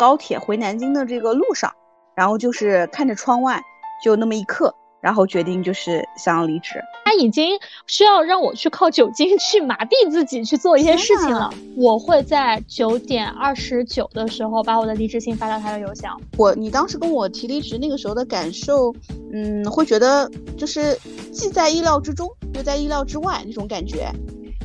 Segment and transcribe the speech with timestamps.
[0.00, 1.70] 高铁回南京的这个路上，
[2.16, 3.60] 然后就是看着窗外，
[4.02, 6.80] 就那么一刻，然后决定就是想要离职。
[7.04, 11.52] 他已经需要让我去靠酒精去麻痹自己去做一些事情了。
[11.76, 16.18] 我会在九点二十九的时候把我的离职信发到他的邮箱。
[16.38, 18.94] 我，你当时跟我提离职那个时候的感受，
[19.34, 20.98] 嗯，会觉得就是
[21.30, 24.10] 既在意料之中，又在意料之外那种感觉。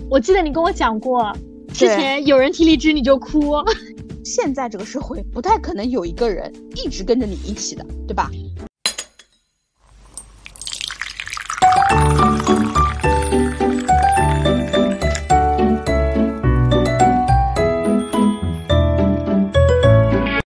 [0.09, 1.35] 我记得你跟我讲过，
[1.73, 3.55] 之前有人提离职你就哭。
[4.25, 8.31] 现在这个社会不太可能有一个人一直跟着你一起的，对吧？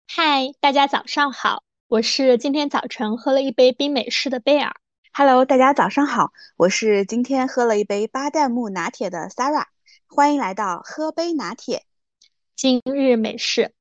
[0.08, 4.74] 嗨大家早上好，我是今天早晨喝了一杯冰美式的贝尔。
[5.14, 9.66] Hello，大家早上好，我是今天喝了一杯巴旦木拿铁的 Sarah。
[10.10, 11.84] 欢迎来到喝杯拿铁，
[12.58, 13.72] 今日美事。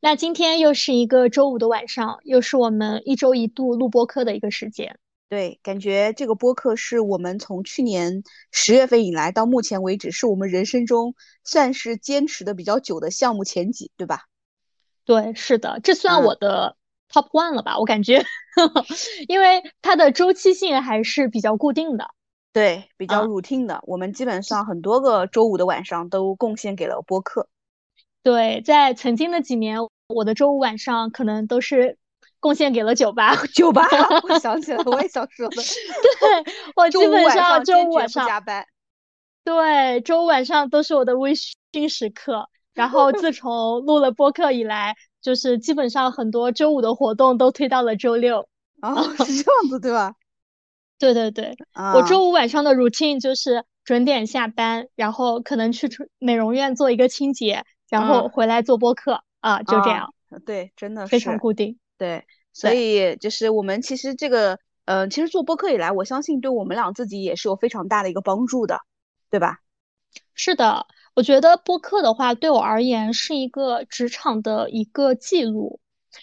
[0.00, 4.98] 那今天又是一个周五的晚上，又是我们一周一度录播课的一个时间。
[5.30, 8.22] 对，感觉这个播客是我们从去年
[8.52, 14.24] 十月份以来到目前为止，是我们人生中算是坚持的比较久的项目前几，对吧？
[15.06, 16.76] 对，是的，这算我的
[17.10, 17.78] top one 了吧？
[17.78, 18.26] 我感觉，
[19.26, 22.10] 因为它的周期性还是比较固定的，
[22.52, 23.80] 对，比较 routine 的。
[23.84, 27.48] 我们基本上很多个周五的晚上都贡献给了播客。
[28.22, 31.96] 对，在曾经的几年，我的周五晚上可能都是
[32.40, 33.34] 贡献给了酒吧。
[33.54, 33.88] 酒吧，
[34.28, 35.56] 我想起来了，我也想说的。
[36.20, 38.66] 对，我基本上周五晚上加班。
[39.44, 41.34] 对，周五晚上都是我的微
[41.72, 42.48] 醺时刻。
[42.74, 48.48] 然后自从录了播客以来，就是基本上很多周五的活动都推到了周六。
[48.82, 50.14] 哦，是这样子对吧？
[50.96, 51.56] 对对对，
[51.94, 55.88] 我周五晚上的 routine 就是准点下班，然后可能去
[56.20, 60.12] 美容院做一个清洁，然后回来做播客啊，就这样。
[60.44, 61.78] 对，真的非常固定。
[61.96, 68.80] 对，所以就是我们其实这个，呃，其实做播客以来，我相信对我们俩自己也是有非常大的一个帮助的，
[69.30, 69.58] 对吧？
[70.34, 70.86] 是的。
[71.14, 75.80] 我觉得播客的话，对我而言是一个职场的一个记录。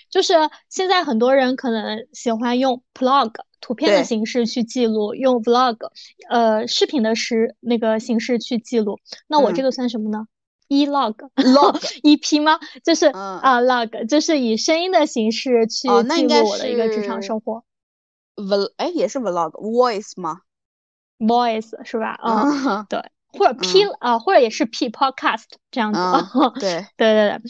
[0.09, 0.34] 就是
[0.70, 5.78] 现在很多人可能喜欢用 blog 图片的形式去记录，用 vlog
[6.30, 9.00] 呃视频的时那个形式去记录。
[9.28, 10.28] 那我这个算什么呢
[10.68, 12.59] ？e-log log EP 吗？
[12.84, 15.88] 就是啊 log 就是以声音的形式去记
[16.28, 17.64] 录我的一个职场生活。
[18.36, 20.40] v 哎也是 vlog voice 吗
[21.20, 22.20] ？voice 是吧？
[22.24, 23.02] 嗯，对。
[23.38, 26.00] 或者 P 啊，或者也是 P podcast 这样子。
[26.58, 27.42] 对对对对，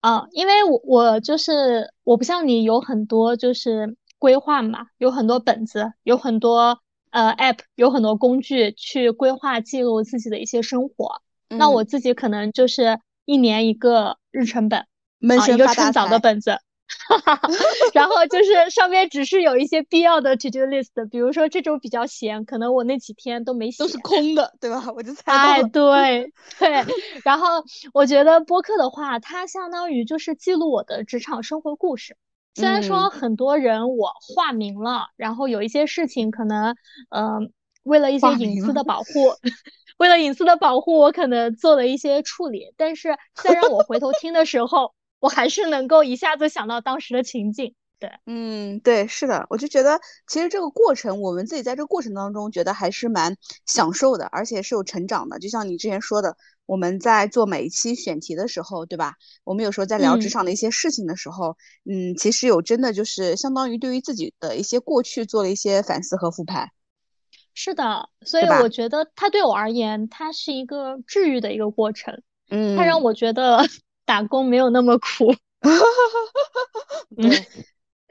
[0.00, 6.78] 啊，因为我我就是我不像你有很多就是规划嘛，有很多本子，有很多
[7.10, 11.20] 呃 app，有很多工具去规划记录自己的一些生活。
[11.58, 16.58] 那我自己可能就是一年一个日程本，啊一个趁早的本子。
[17.08, 17.40] 哈哈，
[17.94, 24.92] 然后就是上面只是有一些必要的 to do list，比如说这周比较闲，可能我那几天都没写，都是空的，对吧？
[24.94, 26.84] 我就猜哎，对 对。
[27.24, 27.64] 然后
[27.94, 32.16] 我觉得播客的话，它相当于就是记录我的职场生活故事。
[32.54, 36.76] 虽然说很多人我化名了，然后有一些事情可能，
[37.08, 37.50] 嗯，
[37.82, 39.32] 为了一些隐私的保护，
[39.96, 42.72] 为了隐私的保护，我可能做了一些处理。
[42.76, 44.94] 但是在让我回头听的时候。
[45.20, 53.34] 我还是能够一下子想到当时的情景，对，嗯，对，是的，我就觉得其实这个过程，我们自己在这个过程当中觉得还是蛮
[53.64, 55.38] 享受的，而且是有成长的。
[55.38, 59.14] 就像你之前说的，我们在做每一期选题的时候，对吧？
[59.44, 61.56] 我们有时候在聊职场的一些事情的时候，
[61.90, 66.68] 嗯，其实有真的就是相当于对于自己的一些过去做了一些反思和复盘。
[67.54, 72.20] 是的，所以我觉得它对我而言，它是一个治愈的一个过程，
[72.50, 73.64] 嗯，它让我觉得。
[74.06, 75.34] 打工没有那么苦，
[77.16, 77.32] 嗯，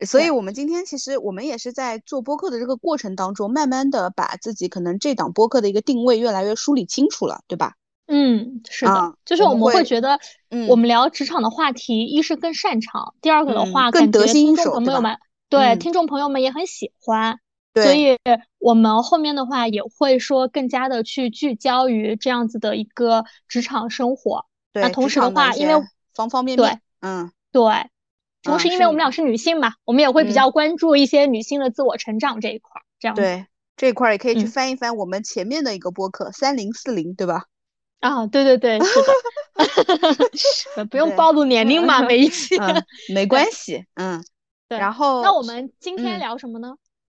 [0.07, 7.73] 所以，我们今天其实我们也是在做播客的这个过程当中，慢慢的把自己可能这档播客的一个定位越来越梳理清楚了，对吧？
[8.07, 17.37] 嗯，是的，就是我们会觉得，嗯，我们聊职场的话题，一是更擅长，第二个的话，更得心应手，朋友们，对，听众朋友们也很喜欢，
[17.73, 18.17] 所以
[18.59, 24.45] 我们后面的话也会说更加的去聚焦于这样子的一个职场生活。
[24.73, 25.73] 那同时的话，因为
[26.13, 27.89] 方方面面，对，嗯，对，
[28.41, 33.45] 同时因为我们俩是女性嘛，我们也会比较关注一些女性的自我成长这一块儿，这样对
[33.77, 37.45] 这一块儿也可以去翻一翻我们前面的一个播客三零四零，对吧？
[38.01, 38.79] 啊，对对对，
[40.33, 42.55] 是的， 不用暴露年龄嘛， 每一期
[43.13, 44.23] 没关系，嗯，
[44.67, 46.75] 对，然后那我们今天聊什么呢？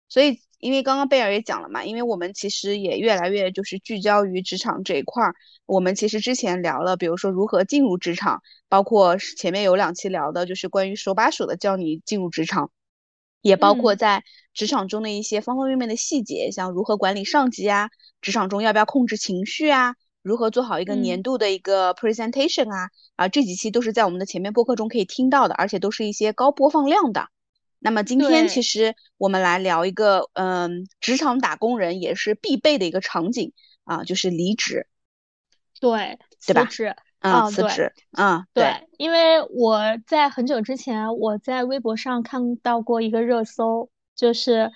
[0.10, 0.40] 所以。
[0.66, 5.36] 因为刚刚贝尔也讲了嘛，因为我们其实也越来越就是聚焦于职场这一块儿。
[5.68, 12.72] 我们其实之前聊了，比如说如何进入职场，包括前面有两期聊的就是关于手把手的教你进入职场，
[13.44, 14.24] 也包括在
[14.56, 27.28] 职场中的一些方方面面的细节，像如何管理上级啊，职场中要不要控制情绪啊，如何做好一个年度的一个 presentation 啊，啊，这几期都是在我们的前面播客中可以听到的，而且都是一些高播放量的。
[27.86, 33.54] 那么今天其实我们来聊一个，嗯，职场打工人也是必备的一个场景
[33.84, 34.88] 啊，就是离职。
[35.80, 36.18] 对，
[36.48, 36.66] 对吧？
[36.66, 38.88] 辞职，嗯，辞职，嗯，对。
[38.98, 44.72] 因为我在很久之前，我在微博上看到过一个热搜，就是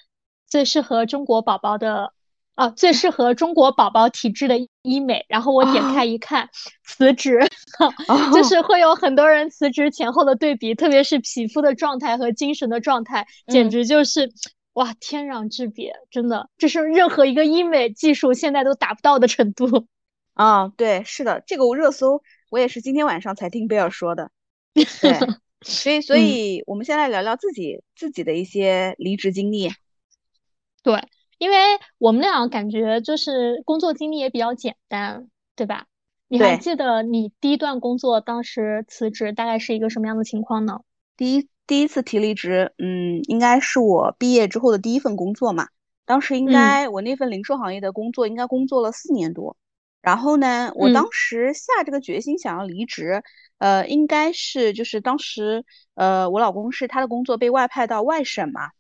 [0.46, 2.14] 最适合中国宝宝的。
[2.60, 6.50] 哦，最适合中国宝宝体质的医美，然后我点开一看，
[6.84, 7.40] 辞职，
[8.36, 14.34] 就是会有很多人辞职前后的对比，特别是皮肤的状态和精神的状态，简直就是
[14.74, 19.88] 哇天壤之别，真的，这是任何一个医美技术现在都达不到的程度。
[20.36, 24.32] 啊，对，是的，这个热搜我也是今天晚上才听贝尔说的，
[24.74, 25.18] 对，
[25.64, 29.72] 所以，所以我们先来聊聊自己自己的一些离职经历，
[30.84, 31.02] 对。
[31.40, 31.58] 因为
[31.98, 35.88] 我们俩感觉就是工作经历也比较简单，对吧？
[36.28, 40.82] 你还记得你第一段工作当时辞职大概是一个什么样的情况呢？
[41.18, 45.70] 第一第一次提离职，嗯，应该是我毕业之后的第一份工作嘛。
[46.06, 49.56] 当时应该我那份零售行业的工作应该工作了四年多，
[50.02, 53.24] 然后呢，我当时下这个决心想要离职，
[53.60, 55.64] 呃，应该是就是当时
[55.96, 58.72] 呃我老公是他的工作被外派到外省嘛。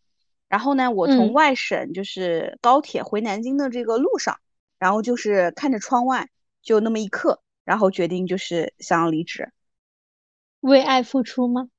[0.49, 4.39] 然后呢，我从外省就是高铁回南京的这个路上，
[4.79, 6.27] 然后就是看着窗外，
[6.63, 9.51] 就那么一刻，然后决定就是想要离职。
[10.59, 11.69] 为爱付出吗？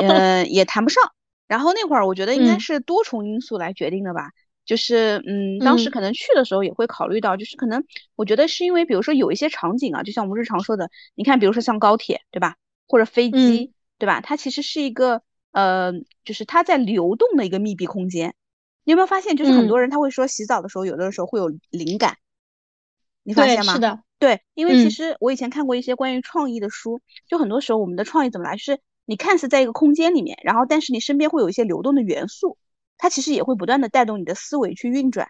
[0.00, 1.02] 嗯， 也谈不上。
[1.48, 4.30] 然后那会儿我觉得应该是多重因素来决定的吧，
[4.64, 7.84] 就是嗯，当时可能去的时候也会考虑到，就是可能
[8.14, 12.54] 我觉得是因为比如说有一些场景啊，就像我们日常说的，你看比如说像高铁对吧，
[12.86, 15.22] 或者飞机对吧，它其实是一个。
[15.54, 15.92] 呃，
[16.24, 18.34] 就是它在流动的一个密闭空间，
[18.82, 19.36] 你有没有发现？
[19.36, 22.16] 就是很多人他会说洗澡的时候，有的时候会有灵感，
[23.22, 23.74] 你发现吗？
[23.74, 28.56] 是的，对，因为其实我以前看过一些关于创意的书，就很多时候我们的创意怎么来？
[28.56, 32.58] 是你看似在一个空间里面，然后但是你身边会有一些流动的元素，
[32.98, 35.28] 它其实也会不断的带动你的思维去运转。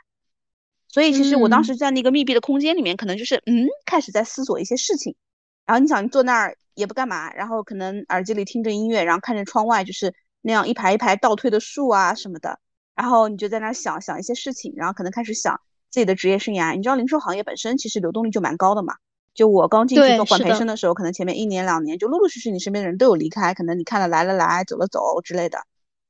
[0.89, 5.17] 所以其实我当时在那个密闭的空间里面，可能就是嗯，开始在思索一些事情。
[5.67, 6.57] 然后你想，你坐那儿。
[6.77, 12.59] 也不干嘛，然后可能耳机里听着音乐，然后看着窗外，就是那样一排一排倒退的树啊什么的，
[12.97, 16.75] 然后你就在那儿想想一些事情，然后可能开始想自己的职业生涯。
[16.75, 18.97] 你知道零售行业本身其实流动率就蛮高的嘛，
[19.35, 25.59] 就我刚进去做管培生的时候，可能前面一年两年就陆陆续续你身边的人都有离开，可能你看了来了来，走了走之类的。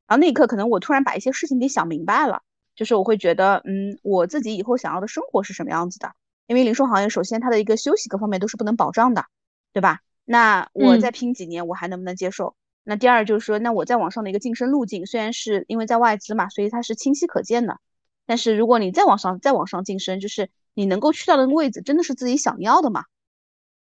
[0.06, 2.40] 然后那一刻可能我突然把一些事情给想明白了，
[2.74, 6.10] 就是我会觉得，嗯，我自己以后想要的生活是什么样子的？
[6.46, 9.26] 因为零售行业首先它的一个休息各方面都是不能保障的，
[9.74, 10.00] 对吧？
[10.24, 12.56] 那我再拼几年，我还能不能接受？
[12.84, 17.78] 那第二就是说，那我在网上的一个晋升路径，虽然是因为在外资嘛，所以它是清晰可见的。
[18.24, 23.04] 但是如果你再往上、再往上晋升，就是你能够去到的位置，真的是自己想要的嘛？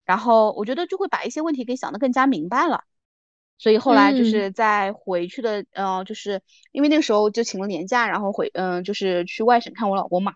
[0.04, 2.84] 然后我觉得就会把一些问题给想得更加明白了。
[3.58, 6.42] 所以后来就是在回去的，嗯，就是
[6.72, 10.34] 因为那个时候就请了年假，然后回，嗯，就是去外省看我老公嘛。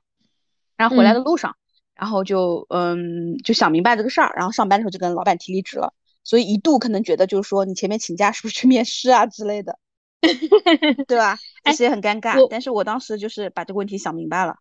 [0.77, 1.57] 然后回来的路上。
[1.99, 5.93] 然后就嗯就想明白这个事儿，然后上班的时候就跟老板提离职了，
[6.25, 9.79] 所以一度可能觉得就是说你前面请假是不是去面试啊之类的，
[11.09, 11.37] 对吧？
[11.65, 14.57] 其实也很尴尬，但是我当时就是把这个问题想明白了。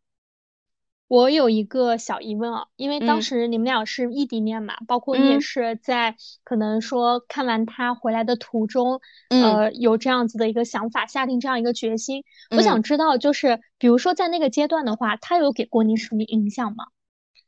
[1.09, 12.25] 我有一个小疑问啊，因为当时你们俩是异地恋嘛，包括你也是在可能说看完他回来的途中，呃，有这样子的一个想法，下定这样一个决心。
[12.49, 16.87] 我想知道，就是比如说在那个阶段的话，他有给过你什么影响吗？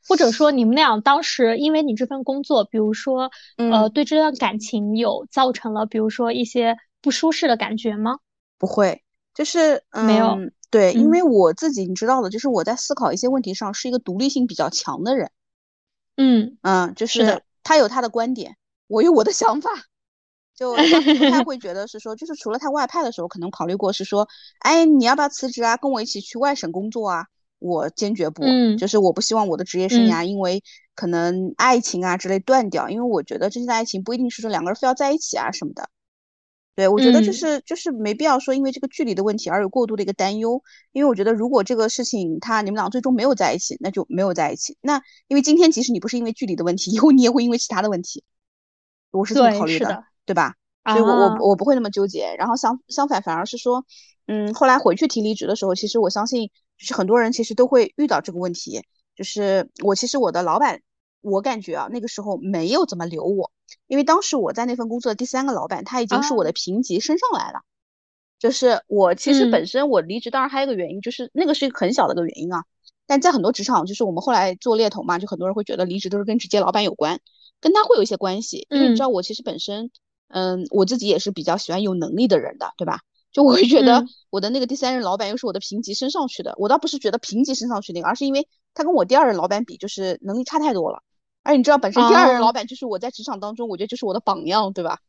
[0.10, 8.18] 或者说你们俩当时因为你这份工作，比如说，呃，对这段感情有造成了，比如说一些不舒适的感觉吗？
[8.58, 9.04] 不会，
[9.36, 10.36] 就是没有。
[10.72, 15.30] 对，因为我自己你知道的，就是我在思考一些问题上是一个独立性比较强的人。
[16.18, 19.70] 嗯嗯，就是他有他的观点，我有我的想法，
[20.56, 24.28] 就不太会觉得是说，就是除了他外派的时候，可能考虑过是说，
[24.60, 27.28] 哎，你要不要辞职啊，跟我一起去外省工作啊？
[27.60, 28.44] 我坚决不，
[28.78, 30.64] 就是我不希望我的职业生涯因为
[30.96, 35.90] 可能爱情啊之类断掉，因为我觉得真正的爱情不一定是说两个人非要在一起啊什么的。
[36.76, 40.64] 对，我觉得就是就是没必要说因为这个距离的问题而有过度的一个担忧，
[40.94, 44.78] 因为我觉得如果这个事情他你们俩最终没有在一起，那就没有在一起。
[44.80, 48.24] 那因为今天即使你不是因为距离的问题， 以后你也会因为其他的问题，
[49.12, 50.56] 我是这么考虑的，对吧？
[50.86, 52.34] 所以我我我不会那么纠结。
[52.38, 53.86] 然后相相反反而是说，
[54.28, 56.50] 嗯，后来回去提离职的时候，其实我相信。
[56.80, 58.82] 就是很多人其实都会遇到这个问题。
[59.16, 60.82] 就是我其实我的老板，
[61.22, 63.52] 我感觉啊那个时候没有怎么留我，
[63.86, 67.60] 因为当时我在那份工作的第三个老板他已经是我的评级升上来了。
[68.40, 72.64] 就是我其实本身我离职，当然还有一个原因，就是那个是一个很小的一个原因啊。
[73.06, 77.20] 但在很多职场，就是我们后来做猎头嘛，就很多人会觉得离职都是跟直接老板有关，
[77.60, 78.66] 跟他会有一些关系。
[78.70, 79.92] 因为你知道我其实本身，
[80.30, 83.02] 嗯，我自己也是比较喜欢有能力的人的，对吧？
[83.32, 91.04] 就我会觉得我的那个第三任老板又是我的评级升上去的，我倒不是觉得评级升上去那个，而是因为他跟我第二任老板比，就是能力差太多了。
[91.44, 95.00] 而你知道，本身第二任老板就是我在职场当中，我觉得就是我的榜样，对吧？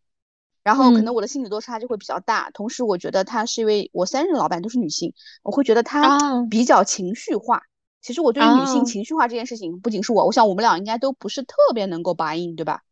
[0.62, 2.50] 然后可能我的心理落差就会比较大。
[2.50, 7.62] 同时，我觉得他是因为我三任老板都是女性，我会觉得他比较情绪化。
[8.02, 12.82] 其实我对于女性情绪化这件事情，不仅是我，我想我们俩应该都不是特别能够答应，对吧？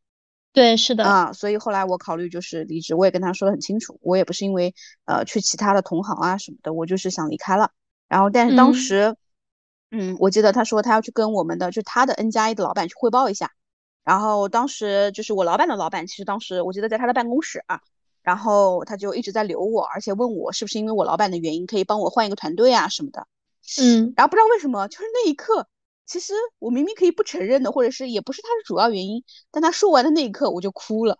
[0.52, 4.74] 对，是的啊，所以后来我考虑就是离职，我也跟他说的很清楚，我也不是因为
[5.04, 7.70] 呃去其他的同行啊什么的，我就是想离开了。
[8.08, 9.14] 然后但是当时，
[9.90, 13.52] 嗯，我记得他说他要去跟我们的就他的 N 加一的老板去汇报一下。
[14.02, 17.82] 然后当时就是我老板的老板，其实当时我记得在他的办公室啊，
[18.22, 23.26] 然后他就一直在留我，而且问我是不是因为我老板的原因可以帮我换一个团队啊什么的。
[23.80, 25.68] 嗯，然后不知道为什么，就是那一刻，
[26.08, 31.18] 其实我明明可以不承认的，或者是也不是他的主要原因，但他说完的那一刻我就哭了，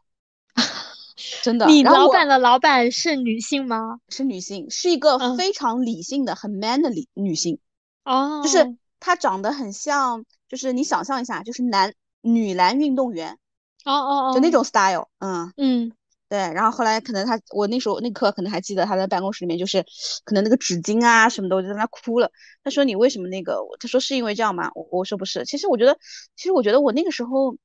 [1.43, 1.67] 真的。
[1.67, 4.01] 你老板的老板是女性吗？
[4.09, 7.59] 是女性，是一个非常理性的、很 man 的女女性。
[8.05, 11.93] 哦，就是她长得很像，就是你想象一下，就是男
[12.23, 13.39] 女篮运动员。
[13.85, 15.09] 哦哦哦，就那种 style。
[15.19, 15.93] 嗯嗯。
[16.29, 19.83] 对，然后后来可能他，我那时候那刻可能还记得他在办公室里面，就是
[20.25, 22.31] 可能那个纸巾啊什么的，我就在那哭了。
[22.63, 23.59] 他说你为什么那个？
[23.81, 24.71] 他说是因为这样吗？
[24.75, 25.47] 我我说不是。
[25.47, 25.99] 其实我觉得，
[26.37, 27.57] 其实我觉得我那个时候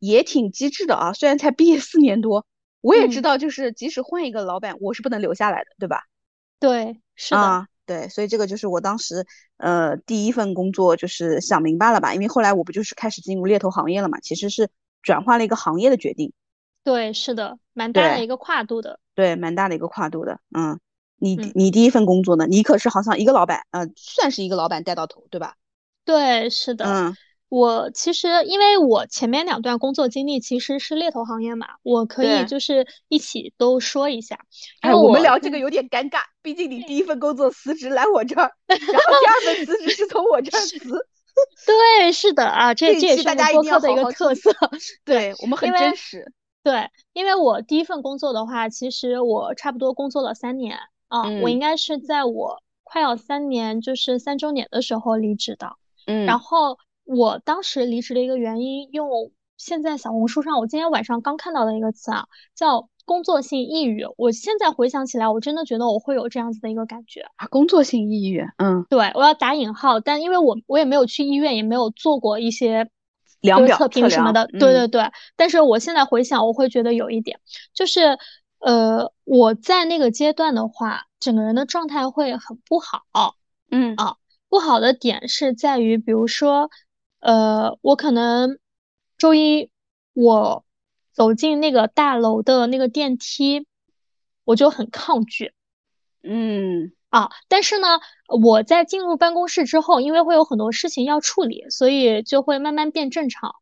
[0.00, 1.12] 也挺机智的啊。
[1.12, 2.44] 虽然才毕业四年多，
[2.80, 6.02] 我也知道，就是即使换一个老板，我是不能留下来的，对吧？
[6.58, 9.24] 对，是的，对，所以这个就是我当时
[9.56, 12.12] 呃第一份工作，就是想明白了吧？
[12.12, 14.18] 因为后来我不就是开始进入猎头行业了嘛？
[14.18, 14.68] 其实是
[15.00, 16.32] 转换了一个行业的决定。
[16.82, 19.00] 对，是的，蛮大的一个跨度的。
[19.14, 20.38] 对，蛮大的一个跨度的。
[20.54, 20.78] 嗯，
[21.18, 22.46] 你你第一份工作呢？
[22.46, 25.54] 你可是好像一个老板，呃，算是一个老板带到头，对吧？
[26.04, 26.84] 对，是的。
[26.84, 27.16] 嗯，
[27.48, 34.38] 我其实因为我前面两段工作经历其实是猎头行业嘛，我可以就是一起都说一下。
[34.82, 40.78] 哎，我们聊这个有点尴尬，毕竟你第一份工作辞职来我这儿， 然后第二份辞职是从我这儿辞。
[41.64, 44.52] 对，是的啊，这这也是我们播客的一个特色。
[45.06, 46.30] 对我们很真实。
[46.70, 55.72] 对，因为我第一份工作的话，其实我差不多工作了三年啊，我应该是在我快要三年，就是三周年的时候离职的。
[56.06, 64.04] 嗯，然后我当时离职的一个原因，用现在小红书上我今天晚上刚看到的一个词啊，叫工作性抑郁。
[64.16, 68.46] 我现在回想起来，我真的觉得我会有这样子的一个感觉啊，工作性抑郁。
[68.58, 72.88] 嗯，对，我要打引号，但因为我我也没有去医院，也没有做过一些。
[73.40, 75.10] 量表测评什么的，对对对。
[75.36, 77.40] 但是我现在回想，我会觉得有一点，
[77.72, 78.18] 就是，
[78.58, 83.02] 呃，我在那个阶段的话，整个人的状态会很不好。
[83.70, 84.16] 嗯啊，
[84.48, 86.70] 不好的点是在于，比如说，
[87.20, 88.58] 呃，我可能
[89.16, 89.70] 周一
[90.12, 90.64] 我
[91.12, 93.66] 走进那个大楼的那个电梯，
[94.44, 95.52] 我就很抗拒。
[96.22, 96.92] 嗯。
[97.10, 103.56] 啊，但是呢，我在进入办公室之后，因为会有很多事情要处理，所以就会慢慢变正常。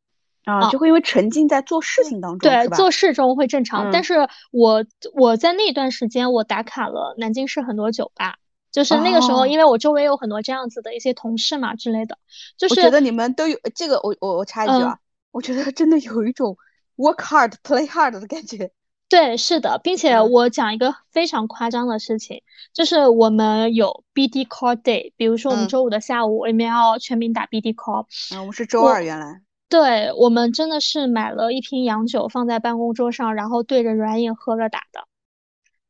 [0.44, 3.90] 啊，就会因为沉浸在做事情当中，对，做事中会正常。
[3.90, 8.36] 但是我我在那段时间，我打卡了南京市很多酒吧，
[8.72, 12.16] 就是那个时候，因为我周围有很多这样子的一些同事嘛之类的。
[12.56, 14.98] 就是我觉得你们都有这个，我我我插一句啊，
[15.32, 16.56] 我觉得真的有一种
[16.96, 18.70] work hard play hard 的感觉。
[19.08, 22.42] 对，是的，并且我讲一个非常夸张的事情，
[22.74, 28.04] 就是我们有 BD call day，比如说我们周五的下午，我们要全民打 BD call。
[28.34, 29.40] 嗯，我们是周二原来。
[29.70, 35.06] 对，我们真的是买了一瓶洋酒放在办公桌上，然后对着软饮喝着打的。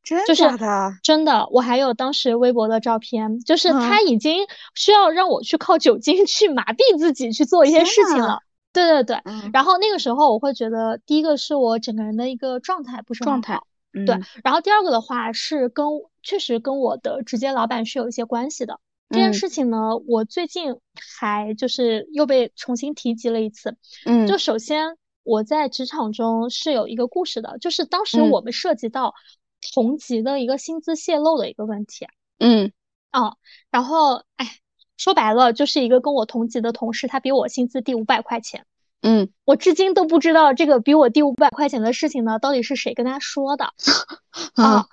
[0.04, 0.94] 真的？
[1.02, 8.40] 真的，我还有当时微博的照片，就是他已经需要让我去靠酒精去麻痹自己去做一些事情了。
[8.78, 13.60] 对对对，然后那个时候我会觉得，第一个是我整个人的一个状态不是状态，
[13.92, 15.86] 对，然后第二个的话是跟
[16.22, 18.78] 确实跟我的直接老板是有一些关系的。
[19.10, 20.76] 这件事情呢，我最近
[21.18, 23.76] 还就是又被重新提及了一次。
[24.04, 29.14] 嗯，就首先我在职场中是有一个故事的，就是当时我们涉及到
[29.74, 32.06] 同级的一个薪资泄露的一个问题。
[32.38, 32.72] 嗯，
[33.12, 33.36] 哦，
[33.70, 34.58] 然后哎。
[34.98, 38.66] 说白了，就是一个跟我同级的同事，他比我薪资低五百块钱。
[39.00, 43.72] 嗯，我至今都不知道这个比我低五百块钱的事情呢，到底是谁跟他说的
[44.54, 44.86] 啊？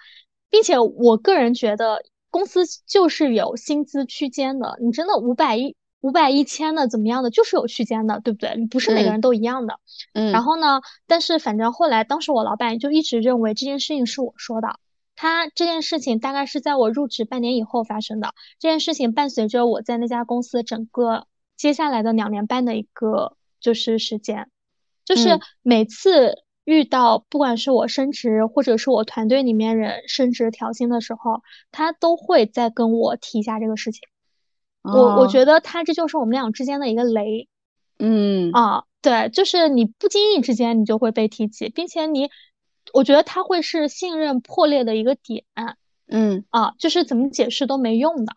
[0.51, 8.67] 并且我个人觉得，公司就是有薪资区间的，你真的五百一五百一千的怎么样的，就是有区间的，对不对？
[8.69, 9.79] 不是每个人都一样的。
[10.13, 14.79] 嗯，然后呢，但是反正后来当时我老板就一直认为这件事情是我说的。
[15.15, 18.33] 他这件事情大概是在我入职半年以后发生的。
[18.59, 24.49] 这件事情伴随着我在那家公司整个接下来的两年半的一个就是时间，
[25.05, 31.41] 就是每次遇到不管是我升职或者是我团队里面人升职调薪的时候，
[31.71, 34.01] 他都会再跟我提一下这个事情。
[34.81, 37.47] 我我觉得他这就是我们俩之间的一个雷。
[37.99, 42.29] 嗯啊，对，就是你不经意之间你就会被提起，并且你。
[42.93, 45.43] 我觉得他会是信任破裂的一个点，
[46.07, 48.33] 嗯啊，就是怎么解释都没用的，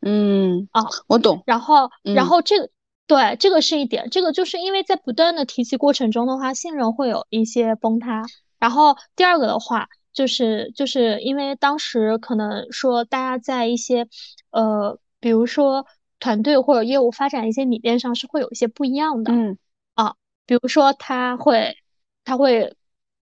[0.00, 1.42] 嗯啊，我懂。
[1.46, 2.70] 然后，然后这个
[3.06, 8.22] 对这个是一点，这个就是因为在不断的提起过程中的话，信任会有一些崩塌。
[8.58, 14.06] 然后第二个的话，就是就是因为当时可能说大家在一些
[14.50, 15.86] 呃，比如说
[16.20, 19.58] 团队或者业务发展一些理念上是会有一些不一样的，嗯
[19.94, 20.14] 啊，
[20.46, 21.76] 比如说他会
[22.24, 22.76] 他会。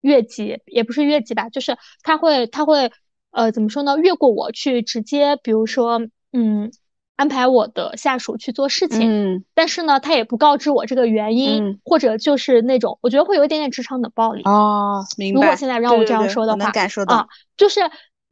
[0.06, 2.92] 越级也不是越级吧，就是他会他会
[3.32, 3.96] 呃怎么说呢？
[3.98, 6.00] 越过我去直接，比如说
[6.32, 6.70] 嗯
[7.16, 15.40] 安排我的下属去做事情，嗯，但是呢他也不告知我这个原因，或者就是那种我觉得会有一点点职场冷暴力哦，明白。
[15.40, 17.80] 如果现在让我这样说的话，能感受到啊，就是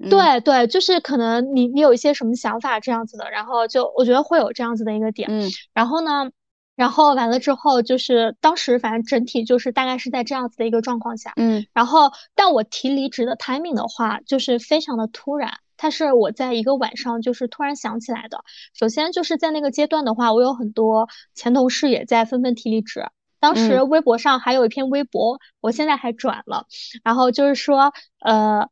[0.09, 6.31] 对对，就是可能你你有一些什么想法这样子的，然后就我觉得会有这样子的一个点，嗯，然后呢。
[6.76, 18.45] 然后完了之后，就是当时反正整体就是大概是在这样子的一个状况下，嗯，然后但我提离职的 timing 的话，就是非常的突然，它是我在一个晚上就是突然想起来的。
[18.75, 23.07] 首先就是在那个阶段的话，我有很多前同事也在纷纷提离职，
[23.38, 26.66] 当时微博上还有一篇微博，我现在还转了，
[27.04, 28.69] 然后就是说，呃，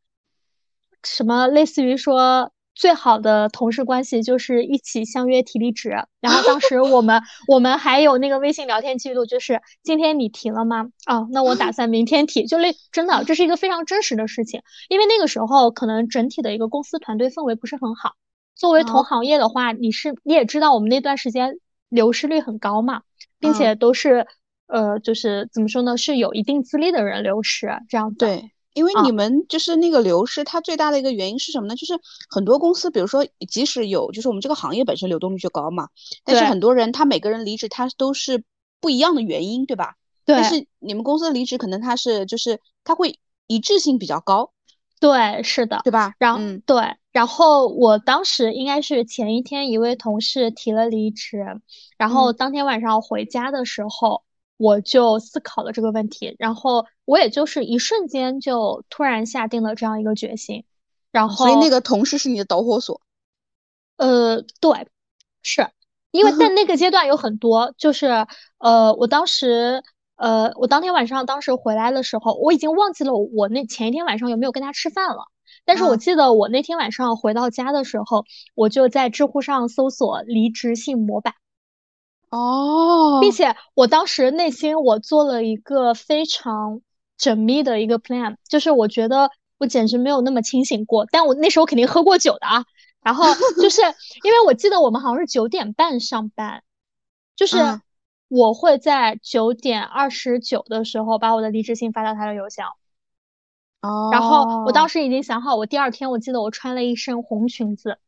[1.05, 2.53] 什么类似于说。
[2.83, 10.89] 最好的同事关系就是一起相约提离职，然后当时我们我们还有那个微信聊天记录，就是今天你提了吗？
[11.07, 18.15] 哦，那我打算明天提，就类真的这是一个非常真实的事情，因为那个时候可能整体的一个公司团队氛围不是很好，
[18.57, 23.03] 作为同行业的话，你是你也知道我们那段时间流失率很高嘛，
[23.39, 24.27] 并且都是
[24.67, 28.17] 呃就是怎么说呢，是有一定资历的人流失这样子。
[28.17, 28.52] 对。
[28.75, 31.77] 因为你们就是那个流失，它最大的一个原因是什么呢？
[31.77, 31.93] 就是
[32.31, 35.89] 很多公司，比如说，即使有，就是我们这个行业本身流动率就高嘛，
[36.25, 38.45] 但是很多人他每个人离职，他都是
[38.81, 39.97] 不一样的原因，对吧？
[40.25, 40.37] 对。
[40.37, 44.53] 但是你们公司的离职可能他是就是他会一致性比较高。
[45.01, 46.15] 对，是的，对吧？
[46.19, 51.45] 然后对，然后我当时应该是前一天一位同事提了离职，
[51.99, 54.23] 然后当天晚上回家的时候。
[54.63, 60.65] 我就思考了这个问题，然后我也就是一瞬间就突然下定了这样一个决心，
[61.11, 63.01] 然后所以那个同事是你的导火索，
[63.97, 64.87] 呃，对，
[65.43, 65.67] 是
[66.13, 68.27] 因为在那个阶段有很多，就是
[68.59, 69.83] 呃，我当时
[70.15, 75.25] 呃，我当天晚上当时回来的时候，我已经忘记了我那前一天晚上有没有跟他吃饭了，
[75.65, 81.35] 但是我记得我那天晚上回到家的时候，我就在知乎上搜索离职信模板。
[82.33, 86.81] 哦，并且我当时内心我做了一个非常
[87.19, 92.65] 缜密的一个 plan，就是我觉得我简直没有那么清醒过，但我那时候肯定喝过酒的啊。
[93.03, 93.27] 然后
[93.61, 93.83] 就是
[94.25, 96.63] 因为我记得我们好像是九点半上班，
[97.37, 97.59] 就是
[98.29, 102.71] 我会在九点二十九的时候把我的离职信发到他的邮箱。
[103.83, 107.99] 哦，然后我当时已经想好，我第二天我记得我穿了一身红裙子。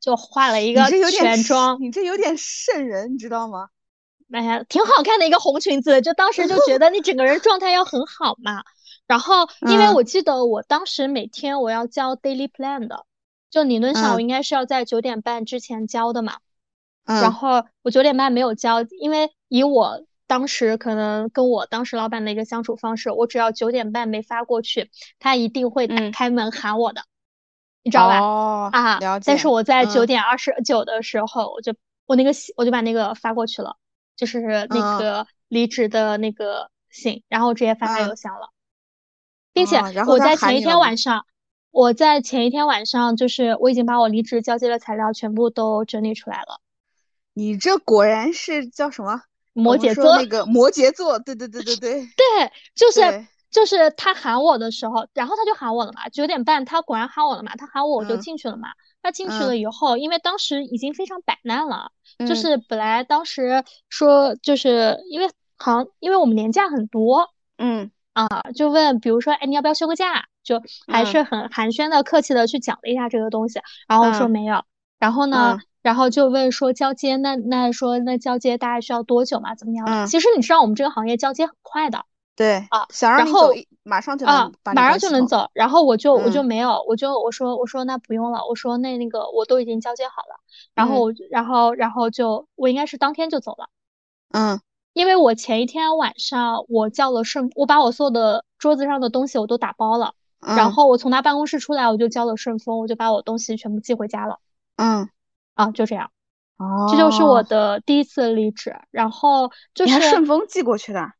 [0.00, 3.68] 就化了一个全 妆，你这有点瘆人，你知道吗？
[4.30, 8.62] 哎呀，挺好看的一个红裙子，就当时就觉得你整个人状态要很好嘛。
[9.06, 13.06] 然后， 因为我记得我当时每天我要交 daily plan 的，
[13.50, 16.34] 就理论上我应该是要在九点半之前交的嘛。
[17.06, 17.22] 嗯。
[17.22, 27.00] 然后我九点半没有交，因为以我当时可能跟我当时老板的一个相处方式，我只要九点半没发过去，他一定会打开门喊我的。
[27.82, 28.18] 你知道吧？
[28.20, 28.98] 哦啊。
[29.24, 31.74] 但是我在九点二十九的时候，我就
[32.06, 33.76] 我那个信，我就把那个发过去了，
[34.16, 38.50] 就是那个离职的那个信，然后直接发他邮箱了，
[39.52, 41.24] 并且我在前一天晚上，
[41.70, 46.60] 我在前一天晚上，就是我已经把我离职交接的材料全部都整理出来了。
[47.34, 49.22] 你这果然是叫什么？
[49.52, 53.26] 摩羯座那个摩羯座，对对对对对，对， 就是。
[53.50, 58.68] 就是他喊我的时候，然后他就喊我了嘛，九点半他果然喊我了嘛，他喊我我就进去了嘛。
[59.00, 61.92] 他进去了以后，因为当时已经非常摆烂了，
[62.26, 70.26] 就是本来当时说就是因为好像因为我们年假很多，嗯啊，就问比如说哎你要不要休个假？
[70.42, 73.60] 就还是很寒暄的、客气的去讲了一下这个东西。
[73.86, 74.64] 然后我说没有，
[74.98, 79.54] 然后呢，然后就问说交接，那那说那交接大概需要多久嘛？
[79.54, 79.92] 怎么样的？
[80.06, 82.04] 其实你知道我们这个行业交接很快的。
[82.38, 83.50] 对啊，想让你走，
[83.82, 85.50] 马上就能马上就能走。
[85.54, 90.38] 然后我就我就没有，我就我说我说那不用了，我说那那个我都已经交接好了。
[90.72, 93.68] 然后我然后然后就我应该是当天就走了。
[94.32, 94.60] 嗯，
[94.92, 104.38] 因为我前一天晚上我叫了顺，我把我所有的桌子上的东西我都打包了，然后我从他办公室出来我就叫了顺丰，我就把我东西全部寄回家了。
[104.76, 105.08] 嗯，
[105.54, 106.12] 啊，就这样。
[106.56, 108.76] 哦，这就是我的第一次离职。
[108.92, 111.10] 然后就是顺丰寄过去的。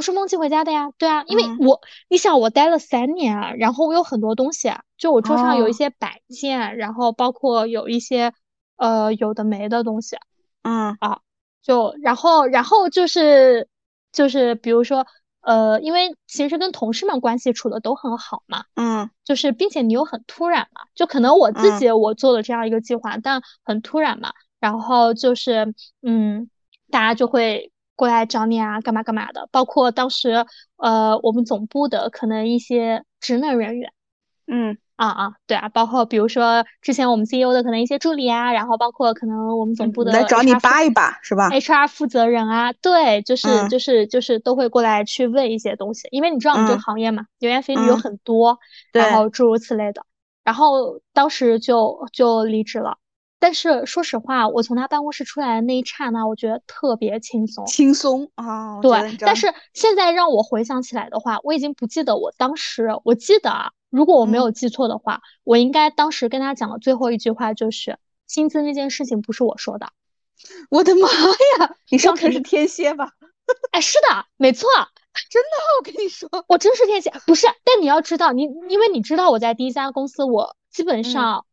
[0.00, 8.32] 顺丰寄回家的呀，对啊，因为我你想我待了三年啊，然后我有很多东西啊，就我桌上有一些摆件，然后包括有一些
[8.76, 10.16] 呃有的没的东西，
[10.62, 10.96] 嗯。
[11.00, 11.20] 啊，
[11.62, 13.68] 就然后然后就是
[14.12, 15.06] 就是比如说
[15.42, 21.78] 呃，因为其实跟同事们关系处的都很好嘛，嗯，就是并且你又很突然嘛，就可能我自。
[21.78, 26.48] 己我做了这样一个计划，但很突然嘛，然后就是嗯，
[26.90, 27.72] 大家就会。
[28.00, 29.46] 过来找你啊，干嘛干嘛的？
[29.52, 30.46] 包括当时，
[30.78, 33.92] 呃，我们总部的可能一些职能人员，
[34.46, 48.58] 嗯啊啊，对啊，包括比如说之前我们 CEO 的可能一些助理啊，然后包括可能我们总部的来找你扒一扒，是吧？HR 负责人啊，对，就是就是就是都会过来去问一些东西，因为你知道我们这个行业嘛，流言蜚语有很多，
[48.94, 50.06] 然后诸如此类的，
[50.42, 52.96] 然后当时就就离职了。
[53.40, 58.80] 但是说实话，我从他办公室出来的那一刹那，我觉得特别轻松，轻松啊。
[58.80, 69.88] 对，但是现在让我回想起来的话，我已经不记得我当时，我记得啊，如果我没有记错的话，我应该当时跟他讲的最后一句话就是薪资那件事情不是我说的。
[70.68, 73.12] 我的妈呀，你上层是天蝎吧？
[73.72, 74.68] 哎，是的，没错，
[75.30, 75.48] 真的，
[75.78, 77.46] 我跟你说，我真是天蝎，不是。
[77.64, 81.46] 但你要知道，你因为你知道我在第一家公司，我基本上。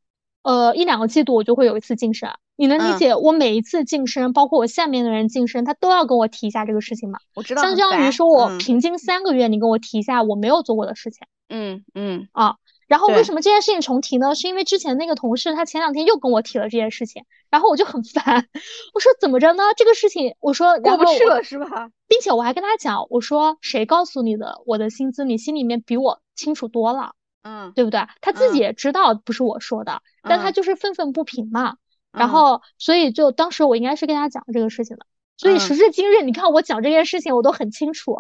[0.48, 7.20] 呃，一两个季度我就会有一次晋升，你能理解我每一次晋升，包括我下面的人晋升，他都要跟我提一下这个事情吗？
[7.36, 7.62] 我知道。
[7.64, 11.28] 相当于说我平均三个月，你跟我提一下我没有做过的事情。
[11.50, 12.56] 嗯嗯啊，
[12.88, 14.36] 然后为什么这件事情重提呢？
[14.36, 18.48] 是因为之前那个同事他前两天又跟我提了这件事情，然后我就很烦，
[18.94, 19.64] 我说怎么着呢？
[19.76, 21.90] 这个事情我说过不去了是吧？
[22.08, 25.26] 并且我还跟他讲，我说谁告诉你的我的薪资？
[25.26, 27.12] 你心里面比我清楚多了。
[27.48, 28.02] 嗯，对不对？
[28.20, 31.78] 他自己也知道不是我说的，但他就是愤愤不平嘛。
[32.12, 35.06] 然后，所以就当时我应该是跟他讲这个事情的。
[35.40, 38.18] 所以时至今日，你看我讲这件事情，我都很清楚，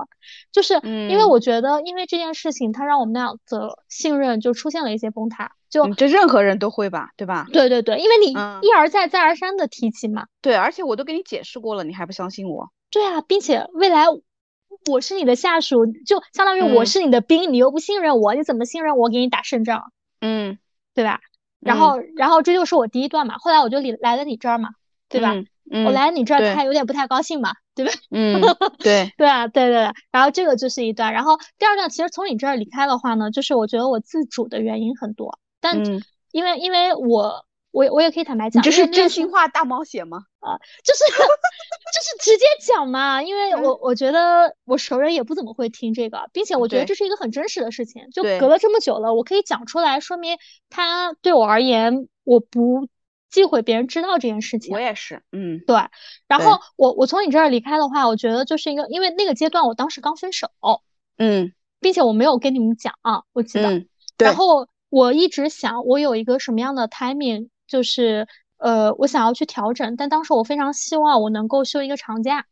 [0.51, 5.51] 就是因为我觉得，因为这件事情，他让我们俩的信任就出现了一些崩塌。
[5.69, 7.47] 就这任何人都会吧，对吧？
[7.51, 10.27] 对对对，因为你一而再再而三的提起嘛。
[10.41, 12.69] 对，而且我都给你解释过了，你还不相信我？
[12.91, 14.05] 对啊，并且未来。
[14.85, 19.91] 我是你的下属，就相当于我是你的兵，你又不信任我，你怎么信任我给你打胜仗？
[20.21, 20.57] 嗯，
[20.93, 21.19] 对吧？
[21.59, 23.35] 然后，然后这就是我第一段嘛。
[23.37, 24.69] 后来我就来了你这儿嘛，
[25.09, 25.35] 对吧？
[25.85, 27.91] 我来你这儿，他有点不太高兴嘛，对吧？
[28.11, 28.41] 嗯，
[28.79, 29.91] 对， 对啊，对对对。
[30.11, 35.81] 然后这个就是一段，然后第二段其实从你这儿离开的话呢，就是我觉得我自主的原因很多，但
[36.31, 37.46] 因为因为我。
[37.77, 40.23] 我我也可以坦白讲，这是真心话大冒险吗？
[40.39, 50.39] 啊，就是 就是直接讲嘛，因为我我觉得我熟人也不怎么会听这个，并且我觉得这是一个很真实的事情，就隔了这么久了，我可以讲出来，说明
[50.71, 52.87] 他对我而言，我不
[53.29, 54.73] 忌讳别人知道这件事情。
[54.73, 55.77] 我也是，嗯，对。
[56.27, 60.49] 然后我我从你这儿离开的话，我觉得就是一个，因为那个阶段我当时刚分手，
[61.17, 63.85] 嗯，并且我没有跟你们讲啊，我记得。
[64.17, 67.49] 然后我一直想，我有一个什么样的 timing。
[67.67, 68.27] 就是
[68.57, 72.45] 呃，我想要去调整，但当时我非常希望我能够休一个长假，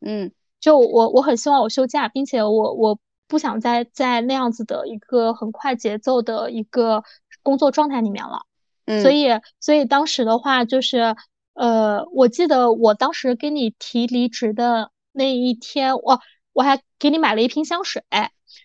[0.00, 7.04] 嗯，就我我很希望我休假，并且我我不想再在那样子的一个很快节奏的一个
[7.42, 8.46] 工作状态里面了，
[8.86, 9.28] 嗯，所以
[9.58, 11.14] 所以当时的话就是
[11.54, 16.20] 呃，我记得我当时跟你提离职的那一天，我
[16.52, 18.02] 我还给你买了一瓶香水，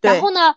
[0.01, 0.55] 然后呢。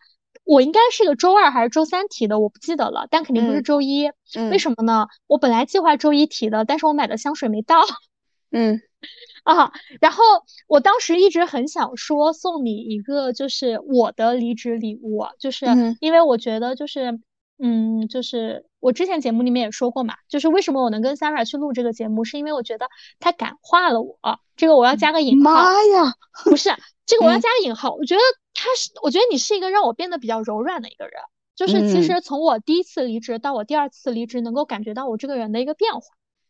[0.49, 4.11] 我应该是个周二还是周三提的，我不记得了，但肯定不是周一。
[4.51, 5.07] 为什么呢？
[5.27, 7.83] 我本来计划周一提的，但是我买的香水没到。
[8.51, 8.81] 嗯，
[9.45, 10.25] 啊，然后
[10.67, 15.67] 我当时一直很想说送你一个，就是我的离职礼物，就是
[16.01, 17.21] 因为我觉得就是，
[17.63, 22.89] 嗯，就是我之前节目里面也说过嘛，就是为什么我能跟 Sarah 去录这个节目，是因为我觉得
[23.21, 24.19] 他感化了我。
[24.57, 25.53] 这个我要加个引号。
[25.53, 26.15] 妈呀，
[26.47, 26.71] 不是。
[27.05, 28.21] 这个我要加个引号，我觉得
[28.63, 31.15] 他是，我觉得你是一个让我变得比较柔软的一个人，
[31.55, 36.01] 就是其实从我第一次离职到我第二次离职，能够感觉到我这个人的一个变化。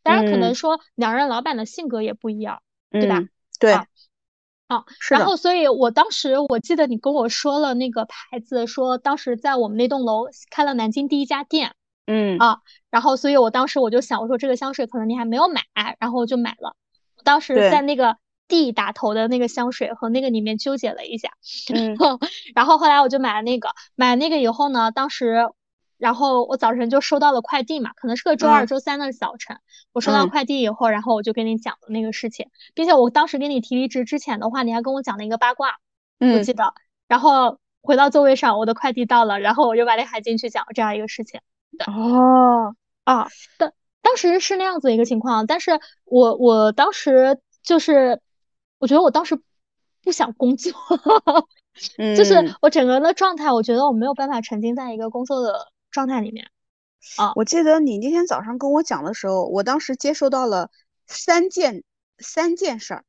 [0.02, 3.22] 当然，可能说两任老板的性格也不一样，对吧？
[3.60, 3.78] 对。
[4.68, 11.74] 啊，然后所以我当时我记得你跟我说了那个牌子，说当时在我们那栋楼开了南京第一家店，
[12.06, 12.58] 嗯啊
[12.90, 15.62] 然后所以我当时我就想，我说这个香水可能你还没有买，
[15.98, 16.76] 然后我就买了。
[17.24, 18.18] 当时在那个
[18.48, 21.30] D 打头的那个香水和那个里面纠结了一下，
[21.72, 21.96] 嗯。
[22.54, 25.48] 然后后来我就买了那个，买了那个以后呢，当时，
[25.98, 28.66] 然后我早晨就收到了快递嘛，可能是个周二、嗯。
[28.66, 29.58] 周三的早晨，
[29.92, 30.30] 我收到嗯。
[30.30, 35.78] 快递以后，然后我就跟你讲了那个事情，并且我当时给你提离职之前的话，你还跟我讲了一个八卦，
[36.18, 36.42] 我嗯。
[36.42, 36.72] 记得，
[37.06, 41.40] 然后回到座位上，我的快递到了，然后我就把那海进去讲了这样一个事情。
[41.86, 48.20] 哦，啊，当当时是那样子一个情况，但是我我当时就是，
[48.78, 49.40] 我觉得我当时
[50.02, 50.72] 不想工作。
[52.16, 56.50] 就是嗯我整个人的状态，我觉得我没有办法沉浸在一个工作的状态里面。
[57.16, 60.70] 啊我记得你那天早上跟我讲的时候，我当时接收到了
[61.06, 61.84] 三件
[62.18, 63.04] 三件事儿，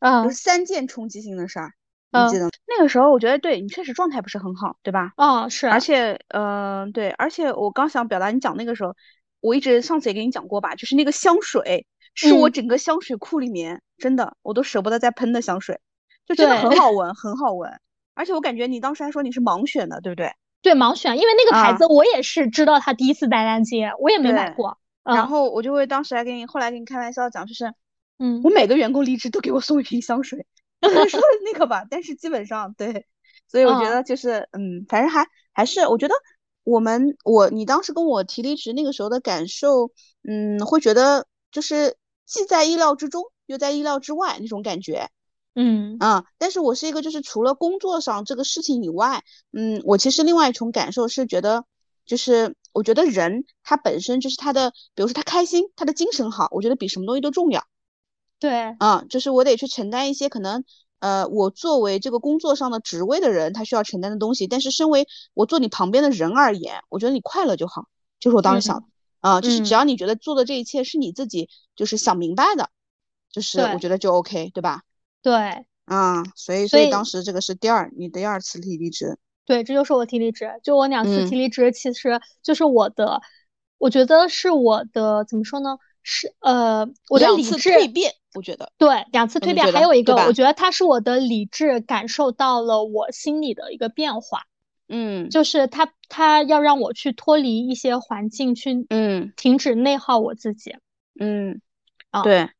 [0.00, 1.72] 就嗯是三件冲击性的事儿，
[2.12, 2.50] 嗯你记得吗？
[2.66, 5.12] 那个时候我觉得对你确实状态不是很好，对吧？
[5.18, 8.96] 哦，是，而且，嗯、对，而且我刚想表达，你讲那个时候，
[9.40, 15.80] 我一直上次也跟你讲过吧，就是那个香水是我嗯整个香水库里面真的我都舍不得再喷的香水，
[16.26, 17.80] 就真的很好 闻，很好闻。
[18.14, 20.32] 而且我感觉你当时还说你是盲选的，对不对？
[20.62, 24.78] 对盲选，因为那个牌啊子我也是知道他第一次在南京，我也没买对过。
[25.02, 27.74] 然嗯后我就会当时还给你，后来给你开玩笑讲，就是
[28.18, 30.46] 嗯我每个员工离职都给我送一瓶香水，
[30.80, 33.04] 说 那个吧，但是基本上对，
[33.48, 36.14] 所以我觉嗯得就是嗯，反正还还是我觉得
[36.62, 39.90] 我们我你当时跟我提离职那个时候的感受，
[40.26, 41.96] 嗯，会觉得就是
[42.26, 45.10] 既在意料之中，又在意料之外那种感觉。
[45.56, 51.64] 嗯啊，但是我是一个，就是除了工作上这个事情以外，嗯，我其实另外一种感受是觉得，
[52.04, 57.64] 就是我觉得人他本身就是他的，比如说他开心，他的精神好，我觉得比什么东西都重要。
[58.40, 60.64] 对，啊，就是我得去承担一些可能，
[60.98, 64.48] 呃，我作为这个工作上的职位的人，他需要承担的东西。
[64.48, 67.86] 但是身为我坐你旁边的人而言，我觉得你快乐就好，
[68.18, 68.86] 就是我当时想的，
[69.24, 69.74] 啊，就是只嗯。
[69.74, 72.68] 要你觉得做的这一切是你自己就是想明白的，
[73.32, 74.82] 就是我觉得就 OK，对吧？
[75.22, 75.64] 对。
[75.86, 80.50] 啊，所以所以所以当时这个是第二，你第二次提离职，对，这就是我提离职。
[80.62, 81.26] 就我两次嗯。
[81.26, 83.22] 提离职，其实就是我的，
[83.78, 85.78] 我觉得是我的怎么说呢？
[86.02, 94.42] 是呃，我的两次理智蜕变，我觉得，对，两次蜕变，还有一个，我觉得它是我的理智感受到了我心里的一个变化，
[94.88, 100.76] 嗯就是他他要让我去脱离一些环境，去嗯停止内耗我自己。
[101.18, 101.60] 嗯，
[102.10, 102.50] 啊对，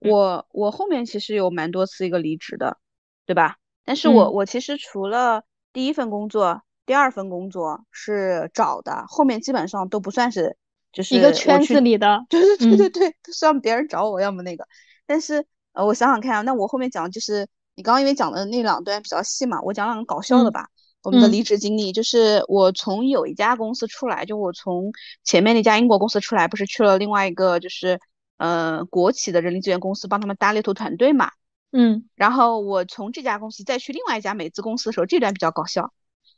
[0.00, 2.78] 我我后面其实有蛮多次一个离职的，
[3.26, 3.56] 对吧？
[3.84, 10.56] 但是我嗯我其实除了第一份工作，第二份工作是找的，后面基本上都不算是，
[10.92, 14.66] 就是一个圈子里的， 对对对对嗯对，都是让别人找我，要么那个。
[15.06, 20.68] 但是呃，我想想看啊，那我后面讲就是你刚刚因为讲的那两段比较细嘛，我讲两个搞笑的嗯吧。
[21.02, 24.92] 我们的嗯离职经历就是我从有一家公司出来，就我从
[25.24, 28.00] 前面那家英国公司出来，不是去了另外一个就是
[28.36, 31.32] 呃国企的人力资源公司帮他们搭猎头团队嘛。
[31.72, 35.92] 嗯然后我从这家公司再去另外一家美资公司的时候，这段比较搞笑，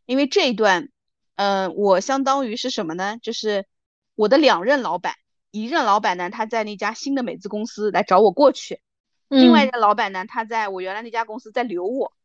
[0.06, 0.88] 因为这一段，
[1.34, 3.18] 嗯、我相当于是什么呢？
[3.20, 3.66] 就是
[4.14, 5.14] 我的两任老板，
[5.50, 8.80] 一任老板呢他在那家新的美资公司来找我过去，
[9.28, 12.23] 另外一嗯任老板呢他在我原来那家公司在留我嗯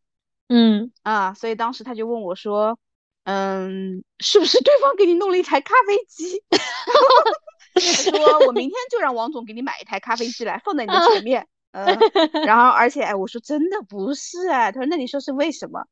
[1.04, 2.78] 啊，所以当时他就问我说，
[3.24, 6.44] 嗯，是不是对方给你弄了一台咖啡机？
[7.74, 11.48] 他说我明天就让王总给你买一台咖啡机来放在你的前面。
[11.72, 11.86] 嗯，
[12.46, 15.86] 然后而且哎，我说真的不是哎，他说那你说是为什么？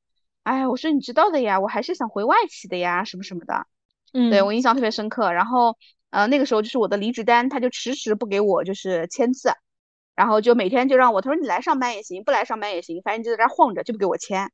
[0.44, 3.68] 哎，我说你知道的呀，我还是想回外企的呀，什么什么的。
[4.14, 5.32] 嗯对嗯我印象特别深刻。
[5.32, 5.78] 然后
[6.10, 9.52] 呃那个时候就是我的离职单，他就迟迟不给我就是签字，
[10.18, 14.52] 然后就每天就让我，他说你来上班也行，不来上班也行，反正你就在这儿晃着，就不给我签。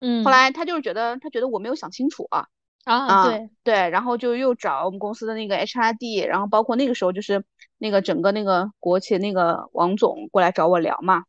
[0.00, 2.48] 嗯，后来他就是觉得他觉得我没有想清楚啊，
[2.84, 7.42] 啊啊对，对，然后就又找我们公司的那个 HRD，然后包括那个时候就是
[7.78, 11.24] 那个整个那个国企那个王总过来找我聊嘛。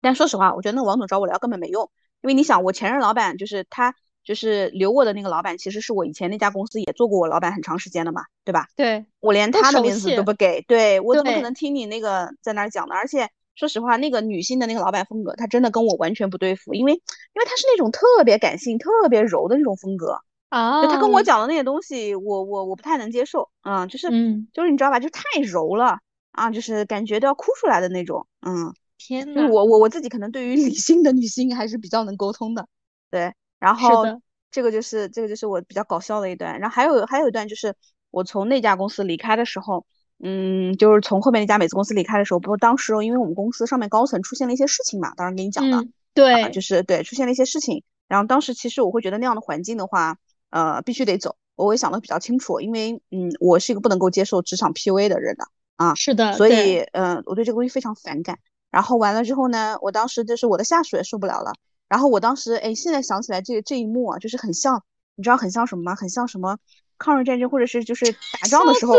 [0.00, 1.88] 但说实话，我觉得那个王总找我聊根本没用，
[2.20, 3.94] 因为你想，我前任老板就是他，
[4.24, 8.68] 就是留我的那个老板，其实是我以前那家公司也做过我老板很长时间的嘛，对吧？
[8.74, 12.94] 对我连他的面子都不给，对，我怎么可能听你那个在那儿讲的？
[12.94, 16.98] 而且说实话，那个女性的那个老板风格，她真的跟我完全不对付，因为因
[17.40, 25.98] 为她是那种特别感性、特别柔的那种风格，啊，就她跟我讲的那些东西，我我我不太能接受，嗯，就是嗯，就是你知道吧，就太柔了
[26.32, 28.74] 啊，就是感觉都要哭出来的那种，嗯。
[28.96, 32.66] 天呐，我我我自己可能对于 理性的女性还是比较能沟通的，
[33.10, 34.04] 对，然后，
[34.50, 37.74] 这个就是这个就是我比较搞笑的一段，然后还有还有一段就是
[38.10, 39.86] 我从那家公司离开的时候，
[40.22, 50.18] 嗯，就是从后面那家美资公司离开的时候，不是当时因为我们公司上面高层出现了一些事情嘛，当时跟你讲的，嗯对，就是对出现了一些事情，然后当时其实我会觉得那样的环境的话，
[50.50, 51.36] 呃，必须得走。
[51.56, 55.44] 我会想的比较清楚，因为嗯，我是一个不能够接受职场 PUA 的人的
[55.76, 58.38] 啊，是的，所以嗯，我对这个东西非常反感。
[58.70, 61.52] 然后完了之后呢，我当时就是我的下属也受不了了。
[61.94, 64.82] 然后我当时哎，现在想起来这这一幕啊，就是很像，
[65.14, 65.94] 你知道很像什么吗？
[65.94, 66.58] 很像什么
[66.98, 68.96] 抗日战争或者是就是打仗的时候，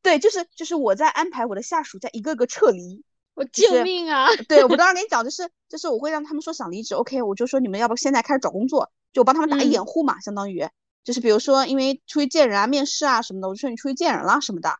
[0.00, 3.02] 对，就是就是我在安排我的下属在一个个撤离。
[3.34, 4.28] 我救命啊！
[4.48, 10.68] 对我当时跟你讲，就是就是我会让他们说想离职，OK，我就说你们要不现在开始找工作，就我帮他们打掩护嘛，相当于
[11.02, 14.76] 就是比如说因为出去见人啊、面试啊什么的，我就说你出去见人了什么的。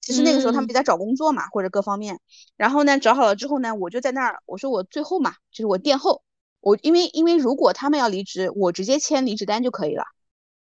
[0.00, 2.18] 其实那个时候他们在找工作嘛，或者各方面。
[2.56, 6.22] 然后呢，找好了之后呢，我就在那儿，我说我最后嘛，就是我垫后，
[6.60, 10.04] 我因为因为如果他们要离职，我直接签离职单就可以了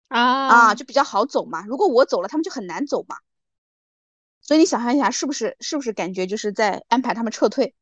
[0.09, 1.65] 啊啊，就比较好走嘛。
[1.67, 3.17] 如果我走了，他们就很难走嘛。
[4.41, 7.75] 所以你想象一下，是不是是不是感觉就是在安排他们撤退？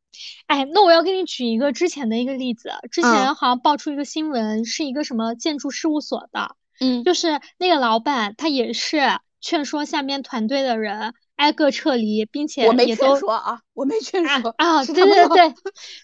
[0.47, 9.01] 哎，那我要给你举一个之前的一个例子，之前好像爆出一个新闻，是一个什么建筑事务所的，嗯，就是那个老板他也是
[9.41, 15.51] 劝说下面团队的人挨个撤离，并且我没劝说啊，我没劝说啊，对对对，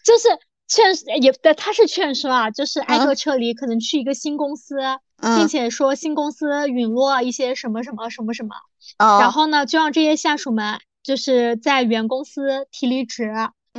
[0.04, 0.28] 就是
[0.70, 4.76] 劝也对他是劝说啊，就是挨个撤离，可能去一个新公司，
[5.36, 8.54] 并且说新公司陨落一些什么什么什么什么。
[8.96, 13.32] 然后呢，就让这些下属们就是在原公司提离职，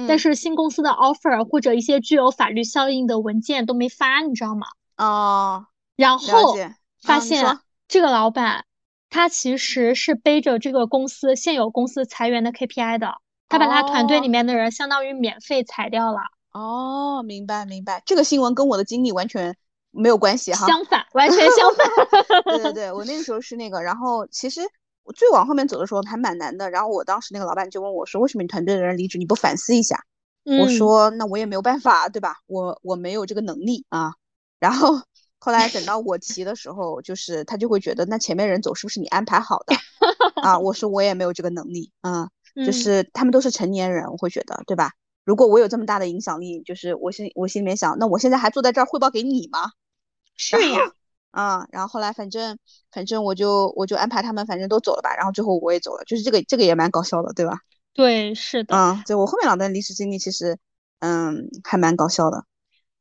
[0.05, 4.67] 但是新公司的 offer 或者一些具有法律效应的文件都没发，你知道吗？
[4.97, 6.57] 哦，然后
[7.01, 8.65] 发现这个老板
[9.09, 13.15] 他其实是背着这个公司现有公司裁员的 KPI 的，
[13.47, 16.19] 他把他团队里面的人相当于免费裁掉了。
[16.53, 19.55] 哦，明白明白，这个新闻跟我的经历完全
[19.91, 21.87] 没有关系哈，相反，完全相反。
[22.45, 24.61] 对对对，我那个时候是那个，然后其实。
[25.03, 29.99] 我最往后面走的时候还蛮难的，然后我当时那个老板就问我说：“为什么你团队的人离职你不反思一下？”
[30.61, 32.35] 我说：“那我也没有办法，对吧？
[32.45, 34.13] 我我没有这个能力啊。”
[34.61, 35.01] 然后
[35.39, 39.75] 后来等到我提的时候，就是他就会觉得那前面人走是不是你安排好的
[40.43, 40.59] 啊？
[40.59, 42.29] 我说我也没有这个能力啊，
[42.63, 44.91] 就是他们都是成年人，我会觉得对吧？
[45.23, 49.71] 如果我有这么大的影响力，就是我心我心里面想，那我现在还坐在这儿汇报给你吗？
[50.35, 50.79] 是呀。
[51.31, 52.57] 啊，然后后来反正
[52.91, 55.15] 反正我就我就安排他们，反正都走了吧。
[55.15, 57.59] 然后最后我也走了，就是这个这个也蛮搞笑的，对吧？
[57.93, 58.75] 对，是的。
[58.75, 60.57] 嗯，就我后面两段离职经历，其实
[60.99, 62.43] 嗯还蛮搞笑的。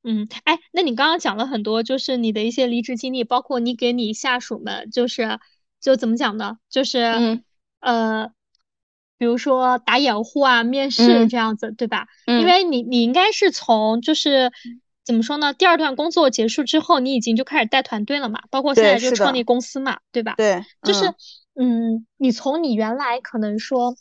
[0.04, 5.40] 嗯，哎，那你刚刚讲了很多，就是你的一些离职经历，包括你给你下属们，就是
[5.80, 6.59] 就怎么讲呢？
[6.68, 7.42] 就是
[7.80, 8.30] 呃，
[9.20, 12.09] 比如说打掩护啊、面试这样子，对吧？
[12.26, 14.50] 因为你你应该是从就是。
[15.02, 15.52] 怎么说呢？
[15.54, 18.42] 第二段工作结束之后，你已经就开始带团队了嘛？
[18.48, 20.35] 包括现在就创立公司嘛，对吧？
[20.37, 21.06] 对，就是
[21.59, 23.96] 嗯，你从你原来可能说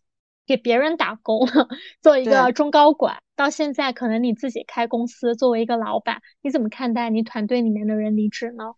[0.46, 1.48] 给别人打工，
[2.04, 8.74] 做一个中高管，到现在可能你自己开公司，作为一个老板，你怎么看待你团队里面的人离职呢？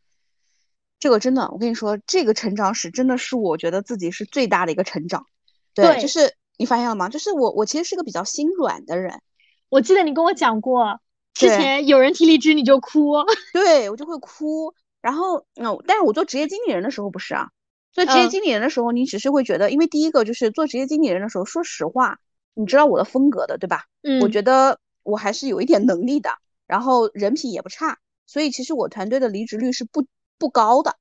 [0.99, 5.25] 这个真的，我跟你说，这个成长史真的是我觉得自己是最大的一个成长。
[5.73, 7.09] 对，就是你发现了吗？
[7.09, 9.21] 就是我，我其实是个比较心软的人。
[9.69, 10.99] 我记得你跟我讲过。
[11.33, 13.13] 之前有人提离职你就哭，
[13.53, 14.73] 对我就会哭。
[15.01, 17.47] 然后，嗯，但是我做职业经理人的时候不是啊，
[17.93, 22.19] 做职业经理人的时候，你只是会觉得，因为第一个就是做职业经理人的时候，说实话，
[22.53, 23.85] 你知道我的风格的，对吧？
[24.03, 26.31] 嗯，我觉得我还是有一点能力的，
[26.67, 30.05] 然后人品也不差，所以其实我团队的离职率是不
[30.37, 30.97] 不高的。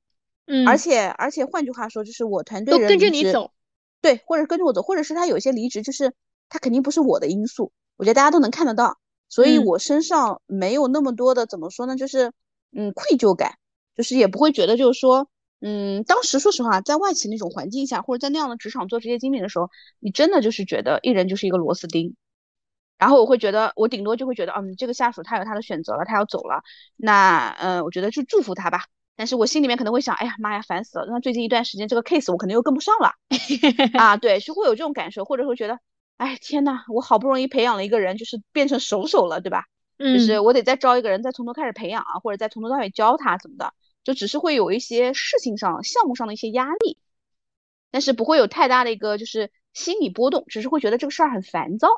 [0.47, 3.51] 嗯，而且而且换句话说，就是我团队人跟着你走，
[4.01, 6.13] 对，或者跟着我走，或者是他有一些离职，就是
[6.49, 8.97] 他肯定不是我的因素，我觉得大家都能看得到。
[9.29, 11.95] 所以我身上没有那么多的怎么说呢？
[11.95, 12.33] 就是
[12.71, 13.53] 嗯愧疚感，
[13.95, 15.29] 就是也不会觉得就是说
[15.61, 22.15] 嗯，当时说实话，在外企那种环境下，或者在那样的职场做职业经理的时候，你真的就是觉得一人就是一个螺丝钉。
[22.97, 26.61] 然后我会觉得，我顶多就会觉得，嗯，这个下属他有他的选择了，他要走了，
[26.97, 28.85] 那嗯，我觉得就祝福他吧。
[29.21, 31.05] 但是我心里面可能会想，哎呀妈呀，烦死了！
[31.11, 33.11] 那最近一段时间这个 case 我可能又跟不上了
[33.99, 35.77] 啊，对，是会有这种感受，或者会觉得。
[36.17, 39.65] 哎天呐，我好不容易培养了一个人，就是变成熟手了，对吧？
[39.99, 46.97] 嗯，就是我得再招一个人，再从头开始培养啊，或者再从头到尾教他怎么的，就只是会有一些事情上、项目上的一些压力，
[47.91, 51.89] 但是不会有太大的一个就是心理波动，只是会觉得这个事儿很烦躁，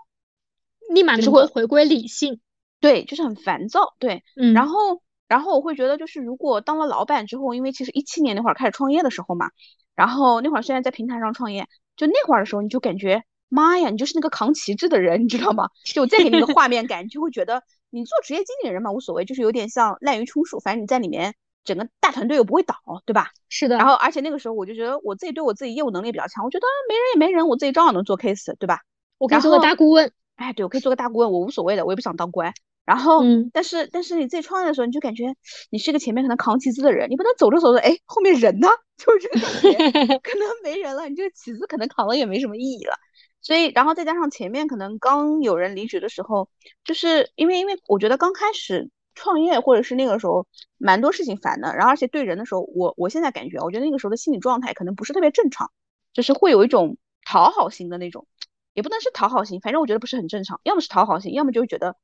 [0.90, 2.42] 立马就会回归理性。
[2.82, 3.96] 对，就是很烦躁。
[3.98, 5.02] 对，嗯，然后，
[5.34, 9.50] 然后我会觉得，就是如果当了老板之后，因为其实一七年那会儿开始创业的时候嘛，
[9.96, 13.24] 然后那会儿虽然在平台上创业，就那会儿的时候，你就感觉。
[13.50, 15.70] 妈呀，你就是那个扛旗帜的人，你知道吗？
[15.86, 22.76] 就再给你个画面感，你就会觉得你做职业经理人嘛，无所谓，就是有点像滥竽充数，反正你在里面整个大团队又不会倒，
[23.08, 23.32] 对吧？
[23.50, 23.78] 是的。
[23.78, 28.82] 然后而且那个时候我就觉得我自己对我自己业务能力比较强，我觉得没人也没人，我自己照样能做 case，对吧？
[29.18, 30.12] 我可以做个大顾问。
[30.36, 32.52] 哎，对，我可以做个大顾问，我无所谓的，我也不想当官。
[32.86, 35.36] 然后，嗯但是但是你自己创业的时候，你就感觉
[35.70, 38.68] 你是一个前面可能扛旗子的人，你不能走着走着，哎，后面人呢？
[38.98, 42.96] 就是这个感觉， 可能没人了，你这个旗子可能扛了也没什么意义了。
[43.42, 46.48] 所以，然后再加上前面可能刚有人离职的时候，
[46.84, 50.46] 就是因为因为我觉得刚开始创业或者是那个时候
[50.78, 55.72] 蛮多事情烦的，然后而且对人的时候，我我现在感觉，我觉得那个时候的心理状态可能不是特别正常，
[56.14, 58.28] 就是会有一种讨好型的那种，
[58.74, 61.96] 也不能是讨好型，反正我觉得不是很正常，要么是讨好型，要么就觉得。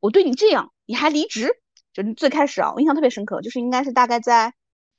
[0.00, 1.50] 我对你这样，你还离职？
[1.92, 4.52] 就是最开始啊，我印象特别深刻，就是应该是大概在，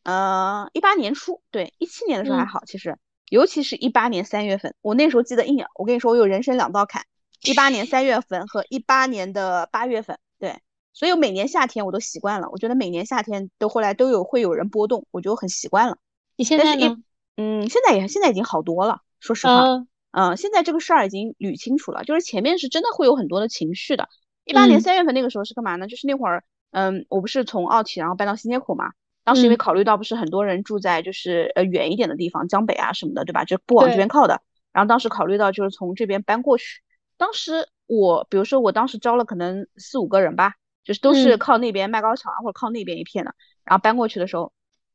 [0.04, 2.98] 呃，一八年初，对，一七年的时候还好，其实，
[3.30, 7.04] 尤其是一八年三月份，我那时候记得印象，我跟你说，我有人生两道坎，
[7.44, 10.60] 一八年三月份和一八年的八月份，对，
[10.94, 15.98] 所以每年夏天我都习惯了，我觉得每年夏天都后来都有会有人波动，我就很习惯了。
[16.36, 16.98] 你现在呢？
[17.36, 19.62] 嗯，现在也现在已经好多了，说实话，
[20.10, 24.10] 嗯，现在这个事儿已经捋清楚了，就是前面是真的会有很多的情绪的。
[24.48, 25.88] 一八年三月份那个时候是干嘛呢？
[25.88, 28.94] 就是那会儿，嗯，我不是从奥体然后搬到新街口嘛。
[29.24, 33.44] 当时因为考虑到不是很多人住在就是呃远一点的地方，江北啊什么的，对吧？
[33.44, 34.42] 就不往这边靠的。
[34.72, 36.82] 然后当时考虑到就是从这边搬过去。
[37.18, 40.54] 当时我比如说我当时招了可能四五个人吧，
[40.86, 43.36] 就是都是靠那边麦高桥啊或者靠那边一片的。
[43.66, 44.54] 然后搬过去的时候，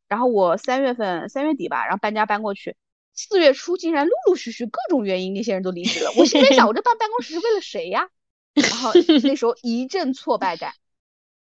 [0.08, 2.74] 然后我三月份三月底吧，然后搬家搬过去，
[3.12, 6.10] 四月初竟然陆陆续续各种原因那些人都离职了。
[6.16, 8.08] 我心里想，我这办办公室是为了谁呀？
[8.54, 8.92] 然后
[9.24, 10.72] 那时候一阵挫败感，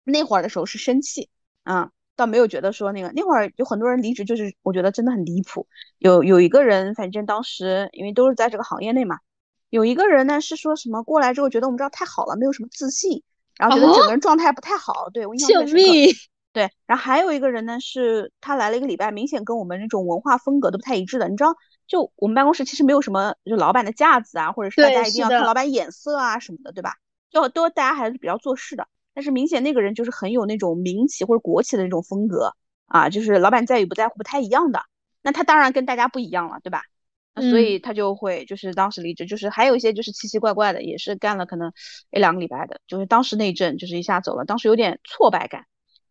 [0.05, 1.29] 那会儿的时候是生气，
[1.63, 5.69] 啊，倒没有觉得说那个那会儿有很多人离职，就是我觉得真的很离谱。
[5.99, 9.19] 有有一个人，反正当时因为都是在这个行业内嘛，
[9.71, 13.23] 有一个人呢是说什么过来之后觉得我们这儿太好了，没有什么自信，
[13.57, 15.11] 然后觉得整个人状态不太好。
[15.13, 16.19] 对我印象特别深刻。
[16.59, 21.55] 对，然后还有一个人呢是他来了一个礼拜，明显跟我们那种文化风格都不太一致的，你知道。
[21.87, 26.95] 就我们办公室其实没有什么，就老板的架子啊，或者是大家一定要看老板眼色啊什么的，对吧？
[27.31, 28.89] 就都大家还是比较做事的。
[29.15, 32.57] 但是明显那个人就是很有那种民企或者国企的那种风格
[32.87, 34.83] 啊，就是老板在与不在乎不太一样的。
[35.23, 36.83] 那他当然跟大家不一样了，对吧？
[37.35, 41.73] 那所以他就会就是当时离职，就是还有一些就是奇奇怪怪的，也是干了可能
[42.11, 45.65] 一两个礼拜的，就是当时那一阵就是一下走了，当时有点挫败感。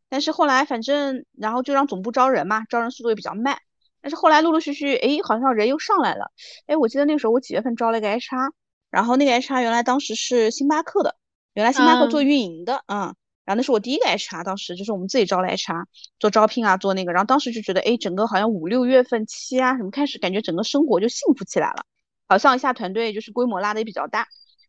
[0.10, 3.58] 但是后来反正然后就让总部招人嘛，招人速度也比较慢。
[4.02, 6.32] 但是后来陆陆续续，哎，好像人又上来了。
[6.68, 8.52] 哎，我记得那个时候我几月份招了一个 HR，
[8.90, 11.16] 然后那个 HR 原来当时是星巴克的，
[11.56, 15.86] 原来星巴克做运营的，嗯，然后那是我第一个 HR，当时就是我们自己招的 HR
[16.20, 21.84] 做招聘啊，做那个，然后当时就觉得，哎，整个好像五六月份期啊什么开始，感觉整个生活就幸福起来了，
[22.28, 24.28] 好像一下团队就是规模拉的也比较大。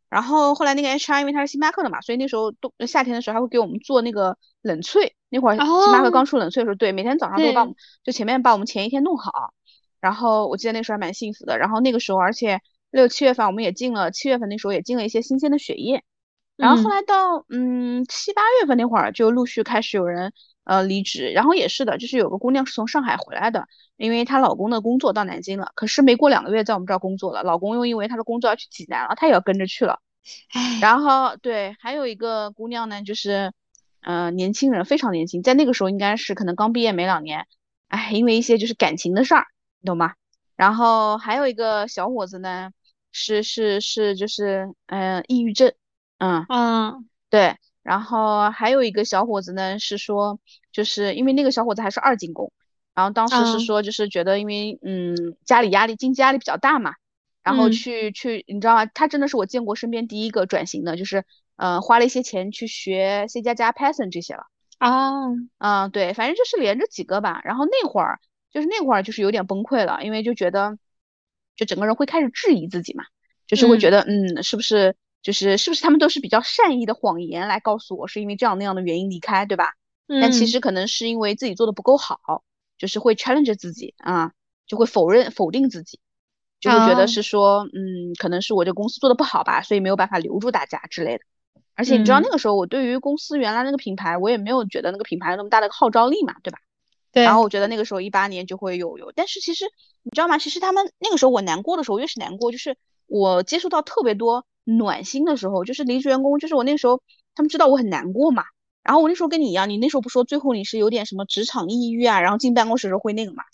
[0.08, 5.12] 然后后来那个 HR 因为他是星巴克的嘛，所以那时候冬夏天的时候还会给我们做那个冷萃。
[5.28, 9.52] 那会儿星巴克刚出冷萃的时候，对，每天早上都把我们就前面把我们前一天弄好。
[10.00, 11.58] 然后我记得那时候还蛮幸福的。
[11.58, 16.02] 然后那个时候，而且六七月份我们也进了，七月份那时候也进了一些新鲜的血液。
[16.58, 20.32] 然后后来到嗯七八月份那会儿，就陆续开始有人
[20.64, 21.30] 呃离职。
[21.30, 30.00] 然后也是的，就是有个姑娘是从上海回来的，因为她老公的工作到南京了，可是没过两个月在我们这儿工作了，老公又因为他的工作要去济南了，她也要跟着去了。
[30.80, 33.52] 然后对，还有一个姑娘呢，就是，
[34.02, 37.46] 呃，年轻人非常年轻，在那个时候应该是可能刚毕业没两年，
[37.88, 39.46] 哎，因为一些就是感情的事儿，
[39.80, 40.14] 你懂吗？
[40.56, 42.72] 然后还有一个小伙子呢，
[43.12, 45.72] 是是是就是，嗯，抑郁症，
[46.18, 50.38] 嗯嗯，对，然后还有一个小伙子呢，是说
[50.72, 52.52] 就是因为那个小伙子还是二进宫，
[52.94, 56.94] 然后当时是说就是觉得因为嗯家里压力经济压力比较大嘛。
[57.40, 58.84] 然后去去，你知道吗？
[58.84, 61.24] 他真的是我见过身边第一个转型的，就是
[61.56, 64.42] 呃花了一些钱去学 C 加加、Python 这些了。
[64.76, 67.40] 啊，嗯，对，反正就是连着几个吧。
[67.44, 68.20] 然后那会儿
[68.52, 70.76] 就是那会儿就是有点崩溃了，因为就觉得
[71.56, 73.04] 就整个人会开始质疑自己嘛，
[73.46, 74.94] 就是会觉得嗯，是不是
[75.28, 79.74] 就是是不是他们都是比较善意的谎言来告诉我是因为这样那样的原因离开，对吧？
[80.06, 82.42] 嗯但其实可能是因为自己做的不够好，
[82.78, 84.32] 就是会 challenge 自己啊，
[84.66, 86.00] 就会否认否定自己。
[86.60, 91.24] 就会觉得是说，嗯，可能是我这公司做的不好吧，所以没有办法留住大家之类的。
[91.74, 96.58] 而且你知道那个时候，我对于公司原来那个品牌，我也没有觉得那个品牌有那么大的号召力嘛，对吧？
[97.12, 97.22] 对。
[97.22, 99.66] 然后我觉得那个时候一八年就会有有，但是其实
[100.02, 100.38] 你知道吗？
[100.38, 104.46] 其实他们那个时候我难过的时候越是难过，就是我接触到特别多
[104.76, 107.02] 暖心的时候，就是离职员工，就是我那时候
[107.34, 108.44] 他们知道我很难过嘛。
[108.82, 113.44] 然后我那时候跟你一样，你那时候不说最后你是有点什么职场抑郁啊，然后进办公室的时候会那个嘛。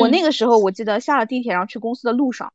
[0.00, 2.52] 我那个时候我记得下了地铁，然后去公司的路上，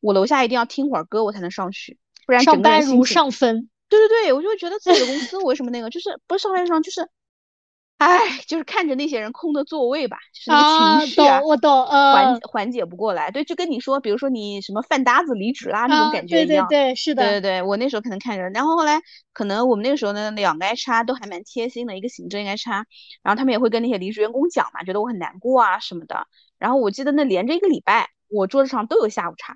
[0.00, 3.68] 我楼下一定要听会儿歌，我才能上去，不然上班如上分。
[3.88, 7.08] 对对对，我就会觉得自己的公司为什么那个，就是不是上班上，就是
[7.98, 13.30] 哎，就是看着那些人空的座位吧，就是那个情绪啊，我懂，缓缓解不过来。
[13.30, 16.66] 对，就跟你说，比如说你什么饭搭子离职啦那种感觉一样。
[16.68, 17.22] 对对对，是的。
[17.22, 19.00] 对对对，我那时候可能看着，然后后来
[19.32, 22.84] 可能我们那个时候呢，两个 HR 都还蛮贴心的，一个行政 HR，
[23.22, 26.26] 然后他们也会跟那些离职员工讲嘛，觉得我很难过啊什么的。
[26.58, 29.54] 然后我记得那连着一个礼拜，我桌子上都有下午茶。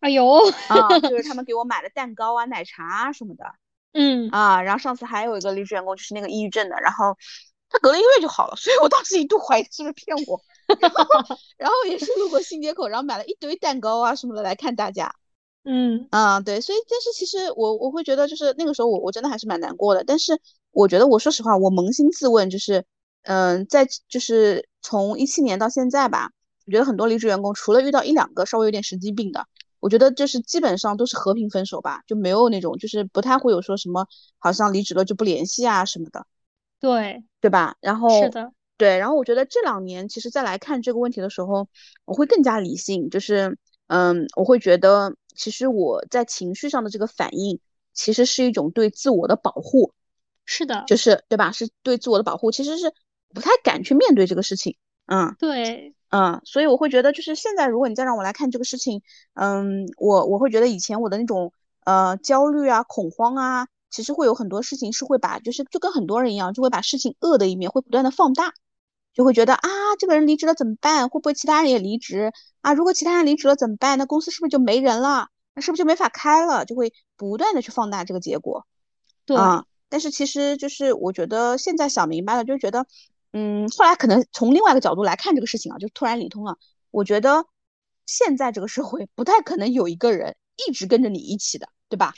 [0.00, 3.44] 哎呦，啊，就是他 们给我买了蛋糕啊、奶茶啊什么的。
[3.92, 4.30] 嗯。
[4.30, 7.16] 啊，然后上次还有一个离职员工，就是那个抑郁症的，然后。
[7.74, 10.40] 他隔了一个月就好了，所以我当时一度怀疑是不是骗我，
[11.58, 15.12] 然后也是路过新街口，然后买了一堆蛋糕啊什么的来看大家。
[15.64, 22.84] 嗯嗯，对，所以但是其实我我会觉得就是那个时候我我真的还是蛮难过的，但是我觉得我说实话，我扪心自问，就是
[23.22, 26.30] 嗯，在就是从一七年到现在吧，
[26.66, 29.46] 我觉得很多离职员工除了遇到一两个稍微有点神经病的，
[29.80, 34.06] 我觉得就是基本上都是和平分手吧，就没有那种就是不太会有说什么
[34.38, 36.24] 好像离职了就不联系啊什么的。
[36.84, 37.76] 对对吧？
[37.80, 41.68] 然后是的，对，然后我觉得这两年其实再来看这个问题的时候，
[42.04, 43.56] 我会更加理性，就是
[43.86, 47.60] 嗯，我会觉得其实我在情绪上的这个反应，
[47.92, 49.92] 其实是一种对自我的保护。
[50.44, 51.52] 是的，就是对吧？
[51.52, 52.92] 是对自我的保护，其实是
[53.32, 54.76] 不太敢去面对这个事情。
[55.06, 59.02] 嗯，对，嗯，所以我会觉得就是现在如果你再让我来看这个事情，
[59.34, 61.52] 嗯，我我会觉得以前我的那种
[61.84, 63.68] 呃焦虑啊、恐慌啊。
[63.94, 68.52] 其实会有很多事情是会把，就是就跟很多人一样，就会把事情恶的一面会不断的放大，
[69.12, 69.68] 就会觉得啊，
[70.00, 71.08] 这个人离职了怎么办？
[71.08, 72.74] 会不会其他人也离职啊？
[72.74, 73.96] 如果其他人离职了怎么办？
[73.96, 75.28] 那公司是不是就没人了？
[75.54, 76.64] 那是不是就没法开了？
[76.64, 78.66] 就会不断的去放大这个结果。
[79.24, 82.86] 对啊，但是其实就是我觉得现在想明白了，就觉得，
[83.32, 86.58] 嗯，后来可能从另外一个角度来看这个事情啊，就突然理通了。
[86.90, 87.46] 我觉得
[88.06, 90.34] 现在这个社会不太可能有一个人
[90.66, 92.12] 一直跟着你一起的，对吧？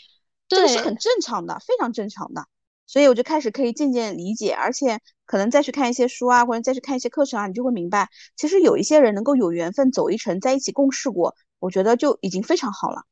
[0.49, 2.47] 这个是很正常的，非常正常的，
[2.87, 13.03] 所以我就开始可以渐渐理解，而且可能再去看一些书啊，或者再去看一些课程啊，你就会明白，其实有一些人能够有缘分走一程，在一起共事过，我觉得就已经非常好了。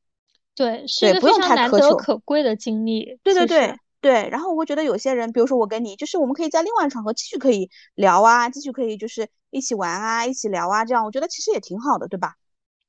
[0.54, 3.18] 对，是一个非常难得可贵的经历。
[3.24, 12.34] 对对对对，然后我会觉得有些人，比如说我跟你，就是我们可以在另外场合继续可以聊啊，继续可以就是一起玩啊，一起聊啊，这样我觉得其实也挺好的，对吧？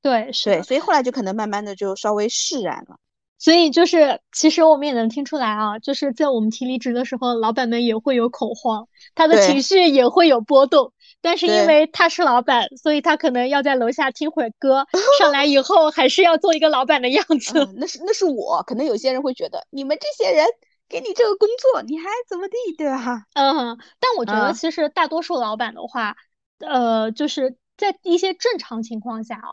[0.02, 2.98] 对，是对，所以后来就可能慢慢的就稍微释然了。
[3.38, 10.92] 所以就是，其实我们也能听出来啊，就是在我们提离职的时候，老板们也会有恐慌，他的情绪也会有波动。
[11.22, 14.86] 但是因为他是老板，所以他可能要在楼下听会儿歌，
[15.18, 17.68] 上来以后还是要做一个老板的样子。
[17.76, 20.46] 那是那是我，可能有些人会觉得，你们这些人
[20.88, 23.22] 给你这个工作，你还怎么地，对吧？
[23.34, 26.14] 嗯，但我觉得其实大多数老板的话，
[26.60, 29.50] 呃，就是在一些正常情况下啊，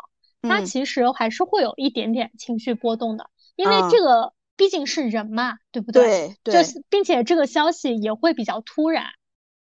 [0.48, 3.30] 他其实还是会有一点点情绪波动的。
[3.56, 6.38] 因为这个毕竟是人嘛，对不对？
[6.44, 9.06] 对，就是并且这个消息也会比较突然。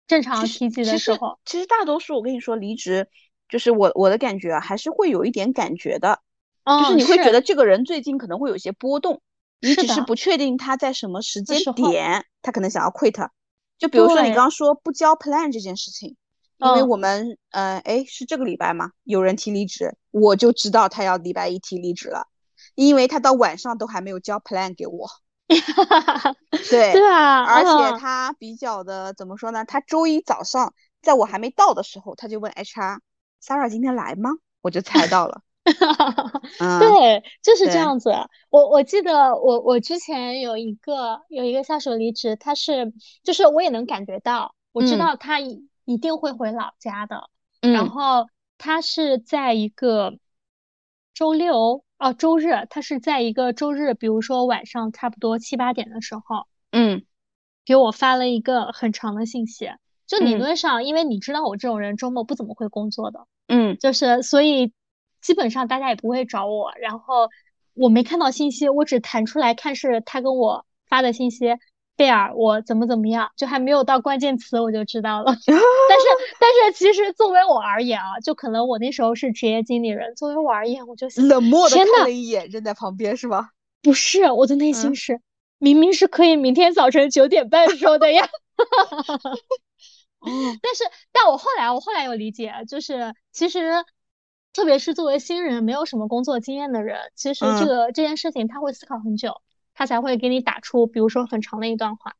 [0.09, 3.09] 正常提及的时候，其实大多数我跟你说离职，
[3.49, 6.20] 就是我我的感觉啊，还是会有一点感觉的，
[6.66, 9.22] 就是你会觉得这个人最近可能会有些波动，
[9.61, 13.28] 你只是不确定他在什么时间点，他可能想要 quit。
[13.78, 16.16] 就比如说你刚刚说不交 plan 这件事情，
[16.59, 18.91] 因为我们呃，哎，是这个礼拜吗？
[19.05, 22.28] 有人提离职，我就知道他要礼拜一提离职了。
[22.74, 25.08] 因为他到晚上都还没有交 plan 给我，
[26.70, 29.64] 对对啊，而且他比较的怎么说呢？
[29.64, 34.30] 他周一早上在我还没到的时候，他就问 HR，Sarah 今天来吗？
[34.62, 35.42] 我就猜到了，
[36.80, 38.14] 对，就是这样子。
[38.48, 42.92] 我我记得我我之前有一个有一个下属离职，他是
[43.22, 47.28] 就是我也能感觉到，我知道他一一定会回老家的，
[47.60, 50.14] 然后他是在一个
[51.12, 51.84] 周六。
[52.03, 57.05] 哦，周日他是在一个周日，比如说晚上差不多七八点的时候，嗯，
[57.64, 59.70] 给我发了一个很长的信息。
[60.09, 64.72] 就理论上，因为你知道我这种人周末不怎么会工作的，嗯，就是所以
[65.20, 66.72] 基本上大家也不会找我。
[66.80, 67.30] 然后
[67.72, 71.57] 我没看到信息，我只弹出来看是他跟我发的信息。
[71.97, 75.26] 贝尔，我怎么怎么样，就还没有到关键词我就知道了。
[75.47, 76.07] 但是，
[76.40, 83.51] 但是其实作为我而言啊，就可能我那时候是职业经理人，作为我而言，我就冷漠的看了一眼，扔在旁边是吧？
[83.82, 85.20] 不是，我的内心是，
[85.59, 88.28] 明明是可以明天早晨九点半说的呀。
[90.62, 93.84] 但是，但我后来，我后来有理解，就是其实，
[94.53, 99.41] 特别是作为新人，没有什么工作经验的人，其实这个这件事情他会思考很久。
[99.74, 102.14] 他才会给你打出，比如说很长的一段话。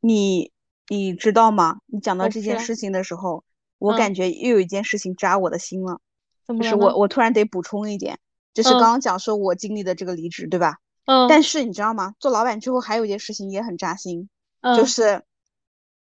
[0.00, 0.52] 你
[0.88, 1.80] 你知道吗？
[1.86, 3.44] 你讲到这件事情的时候，
[3.78, 6.00] 我感觉又有一件事情扎我的心了。
[6.46, 8.18] 就是我我突然得补充一点，
[8.52, 10.78] 就是刚刚讲说我经历的这个离职，对吧？
[11.04, 11.28] 嗯。
[11.28, 12.14] 但是你知道吗？
[12.18, 14.28] 做老板之后还有一件事情也很扎心，
[14.76, 15.22] 就是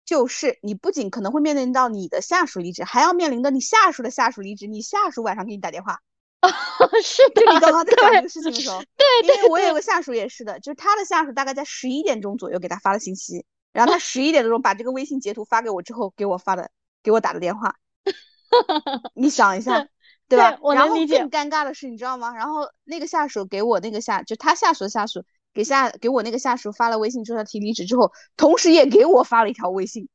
[0.03, 5.99] 就是你不仅可能会面临到你的下属离职，还要面临着你下属的下属离职，你下属晚上给你打电话。
[7.03, 16.71] 是的，就你刚刚在讲这个事情的时候，对，因为我有个下属也是的，就是他的下属大概在十一点钟左右给他发了信息，然后他十一点多钟把这个微信截图发给我之后，给我发的，
[17.03, 17.75] 给我打的电话。
[19.13, 19.87] 你想一下，
[20.27, 20.57] 对吧？
[20.73, 22.33] 然后更尴尬的是，你知道吗？
[22.33, 25.23] 然后那个下属给我那个下，就他下属的下属
[25.53, 30.09] 给下给我那个下属发了微信，说他提离职之后，同时也给我发了一条微信。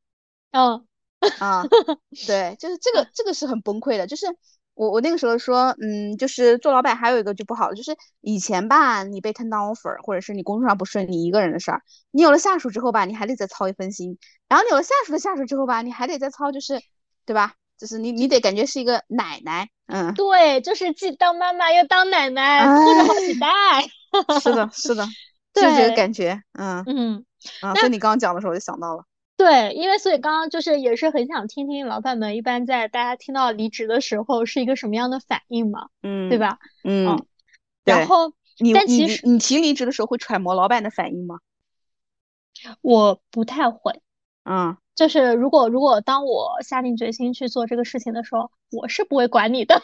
[0.51, 0.85] 嗯，
[1.39, 1.65] 啊，
[2.27, 4.27] 对，就是这个这个是很崩溃的，就是。
[4.77, 14.19] 我我那个时候说，嗯，就是做老板还有一个就不好，就是以前吧，你被 turn down offer，或者是你工作上不顺，你一个人的事儿，你有了下属之后吧，你还得再操一份心，
[14.49, 16.81] 然后你有了下属的下属之后吧，你还得再操，就是
[17.25, 17.55] 对吧？
[17.79, 25.07] 就是你你得感觉是一个奶奶，嗯，对，就是既当妈妈又当奶奶，拖着好几代，是的，是的，
[25.53, 27.25] 就这个感觉，嗯嗯，
[27.61, 29.05] 啊，所以你刚刚讲的时候我就想到了。
[29.37, 36.59] 对，因为所以刚刚就是也是很想听听老板们一般在大家听到离职的时候是一个什么样的反应嘛，嗯，对吧？
[36.85, 37.23] 嗯，
[37.85, 41.41] 然后你但其实你提离职的时候会揣摩老板的反应吗？
[42.81, 44.01] 我不太会，
[44.45, 49.83] 嗯，就是如果如果当我下定决心去做这个事情的时候，我是不会管你的。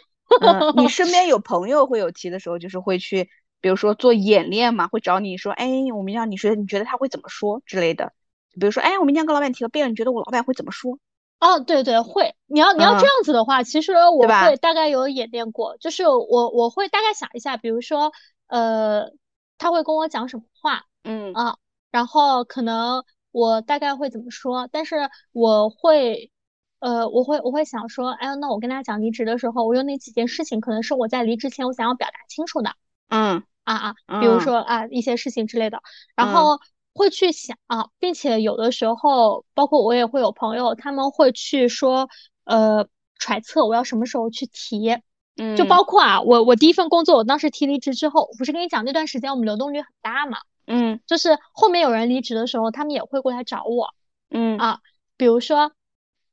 [0.77, 3.29] 你身边有 朋友会有提的时候，就是会去，
[3.61, 8.15] 比如说做演练嘛，会找你说，哎，我们让你说，你觉得他会怎么说之类的。
[8.61, 10.99] 比如说，哎，我明天跟老板提个辩，你觉得我老板会怎么说？
[11.41, 12.37] 哦，对对，会。
[12.47, 18.13] 你要你要这样子的话，其实我会大概有演练过，就是我我会大概想一下，比如说，
[18.47, 19.11] 呃，
[19.59, 21.57] 他会跟我讲什么话，嗯啊，
[21.91, 26.31] 然后可能我大概会怎么说，但是我会，
[26.79, 32.71] 呃，我会我会想说，哎，那我跟他讲离职的时候，我有哪几件事情可能是我在离职前我想要表达清楚的，
[33.09, 33.75] 嗯啊
[34.07, 35.83] 啊，比如说啊一些事情之类的，
[36.15, 36.61] 然后。
[36.95, 42.09] 会去想啊，并且有的时候，包括我也会有朋友，他们会去说，
[42.45, 42.86] 呃，
[43.18, 44.99] 揣测我要什么时候去提，
[45.36, 53.95] 嗯，就包括啊，我我第一份工作，我当时提离职之后，不是跟你讲那段时间我们流动率很大嘛，嗯，就是后面有人离职的时候，他们也会过来找我，
[54.30, 54.59] 嗯。
[54.59, 54.78] 啊，
[55.16, 55.72] 比如说，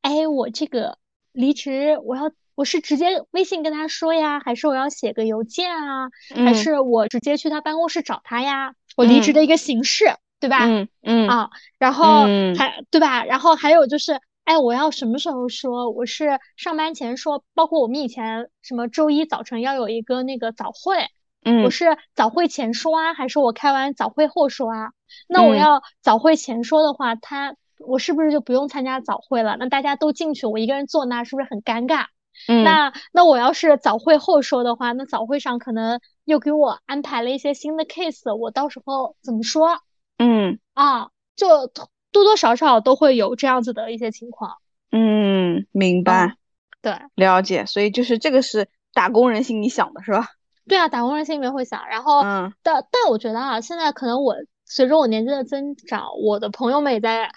[0.02, 0.98] 哎，我这个
[1.32, 8.74] 离职，我要我是直接微信跟他说呀，还是我要写个邮件啊，还是我直接去他办公室找他呀？
[8.98, 10.16] 我离职的一个形式。
[10.40, 10.66] 对吧？
[10.66, 12.24] 嗯嗯啊，然后
[12.58, 13.26] 还对吧？
[13.26, 15.90] 然后还有就是，哎，我要什么时候说？
[15.90, 21.08] 我是上班前说，包括我们以前什么周一早晨要有一个那个早会，
[21.44, 24.92] 嗯，我是早会前说啊，还是我开完早会后说啊？
[25.28, 29.58] 那我要早会前说的话，他我是不是就不用参加早会了？
[29.60, 32.06] 那大家都进去，我一个人坐那是不是很尴尬？
[32.48, 39.82] 嗯，那那我要是早会后说的话，那早会上可能又给我安排了一些新的 case，我到时候怎么说？
[40.20, 44.58] 嗯啊，就多多少少都会有这样子的一些情况。
[44.92, 46.36] 嗯，明白，
[46.82, 47.66] 对，了解。
[47.66, 50.28] 所以就是这个是打工人心里想的是吧？
[50.68, 51.88] 对啊，打工人心里面会想。
[51.88, 57.32] 然后，嗯，但但我觉得啊，现在可能我随着我年纪的增长，我的朋友们也在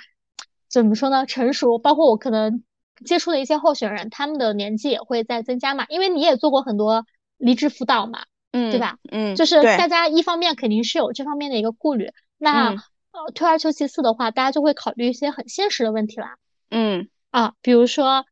[0.69, 1.25] 怎么说呢？
[1.27, 2.63] 成熟，包括我可能
[3.05, 5.85] 接触的一些候选人，他们的年纪也会在增加嘛。
[5.89, 7.05] 因为你也做过很多
[7.37, 8.21] 离职辅导嘛，
[8.53, 8.97] 嗯，对吧？
[9.11, 12.11] 嗯，就是大家一方面肯定是有这方面的一个顾虑。
[12.43, 12.71] 那
[13.13, 16.37] 呃，退而求其次的话，大家就会考虑一些很现实的问题啦。
[16.71, 18.27] 嗯啊，比如说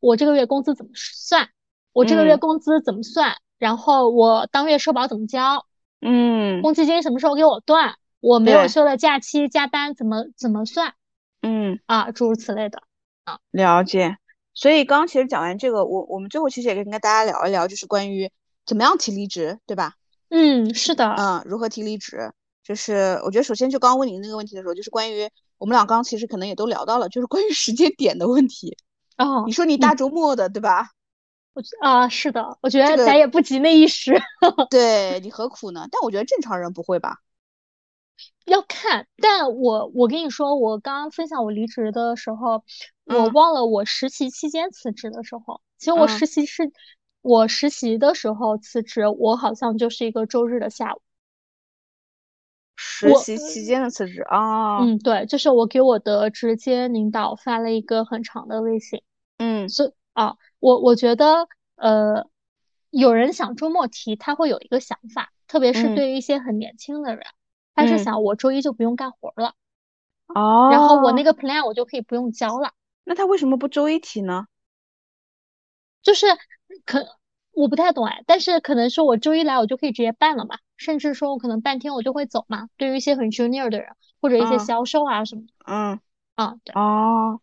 [0.00, 1.50] 我这个月工资怎么算？
[1.92, 3.36] 我这个月工资怎么算？
[3.58, 5.64] 然后我当月社保怎么交？
[6.00, 7.94] 嗯，公积金什么时候给我断？
[8.18, 10.94] 我没有休的假期加班怎么怎么算？
[11.42, 12.82] 嗯啊，诸如此类的
[13.24, 13.38] 啊。
[13.52, 14.16] 了解。
[14.54, 18.32] 所以刚刚其实讲完这个，我我们最后其实也跟跟大家聊一聊，就是关于
[18.64, 19.92] 怎么样提离职，对吧？
[20.30, 21.14] 嗯，是的。
[21.16, 22.32] 嗯，如何提离职？
[22.66, 28.76] 就是我觉得，首先就刚刚问您那个问题的时候，就是关于我们俩刚刚其实可能也都聊到了，就是关于时间点的问题。
[29.16, 30.90] 哦，你说你大周末的对吧？
[31.54, 34.20] 我啊，是的，我觉得咱也不急那一时。
[34.68, 35.86] 对 你何苦呢？
[35.92, 37.18] 但我觉得正常人不会吧？
[38.46, 42.64] 要看，但我我跟你说，我刚刚分享我离职的时候，
[43.04, 46.72] 我忘了我实习期间辞职的时候，其实我实习是，
[47.22, 51.00] 我实习的时候辞职，我好像就是一个周日的下午。
[52.98, 59.02] 实习期间的辞职啊，嗯，对，就是我给我的直接领导发了一个很长的微信，
[59.38, 62.26] 嗯，所以啊，我我觉得呃，
[62.90, 67.24] 有人想周末提，他会有一个想法，特别是对于一些很年轻的人，
[67.74, 69.54] 他是想我周一就不用干活了，
[70.28, 72.72] 哦，然后我那个 plan 我就可以不用交了，
[73.04, 74.46] 那他为什么不周一提呢？
[76.02, 76.26] 就是
[76.84, 77.06] 可。
[77.58, 82.68] 我不太懂哎，但是可能是我周一来我就可以直接办了嘛，甚至说我可能半天我就会走嘛。
[82.76, 83.88] 对于一些很 junior 的人
[84.20, 86.00] 或者一些销售啊什么的，嗯
[86.34, 87.40] 啊，对，哦，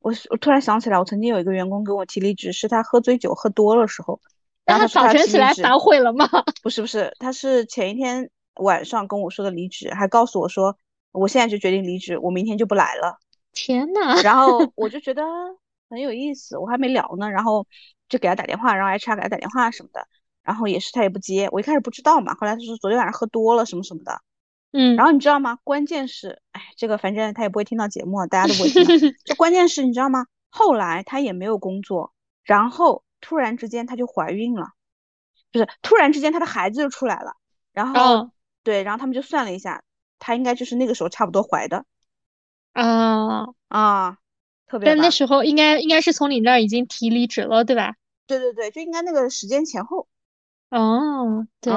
[0.00, 4.20] 我我突然想起来，我曾经有一个员工跟我提离职，是他喝醉酒喝多了时候，
[4.64, 6.28] 然后那他早晨起来反悔了吗？
[6.62, 10.76] 不是不是，他是前一天晚上跟我说的离职，还告诉我说，
[11.12, 13.18] 我现在就决定离职，我明天就不来了。
[13.52, 15.22] 天呐， 然后我就觉得
[15.88, 17.66] 很有意思，我还没聊呢，然后
[18.08, 20.06] 就给他打电话，然后 HR 给他打电话什么的，
[20.48, 24.22] 然后也是他也不接，我一开始不知道嘛，后来他说昨天晚上喝多了什么什么的。
[24.72, 25.58] 嗯，然后你知道吗？
[25.62, 29.12] 关键是，哎，这个反正他也不会听到节目，大家都不会听。
[29.26, 30.24] 就关键是，你知道吗？
[30.48, 34.68] 后来他也没有工作，然后突然之间他就怀孕了，
[35.52, 37.34] 就是，突然之间他的孩子就出来了，
[37.74, 38.30] 然后
[38.62, 39.82] 对，然后他们就算了一下，
[40.18, 41.84] 他应该就是那个时候差不多怀的。
[42.72, 44.16] 啊啊，
[44.66, 44.86] 特别。
[44.86, 47.96] 但那时候应该应该是从你那儿已经提离职了，对吧？
[48.26, 50.08] 对对对，就应该那个时间前后。
[50.70, 51.72] 哦，对，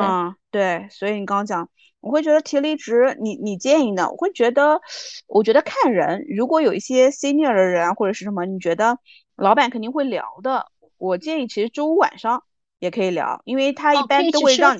[0.52, 1.70] 对，所以你刚刚讲。
[2.02, 4.10] 我会觉得提离职，你你建议呢？
[4.10, 4.82] 我会觉得，
[5.28, 8.98] 我觉得看人，如果有一些 senior 的人或者是什么，你觉得
[9.36, 10.66] 老板肯定会聊的。
[10.98, 12.44] 我建议其实周五晚上
[12.80, 14.80] 也可以聊，因为他一般都会让你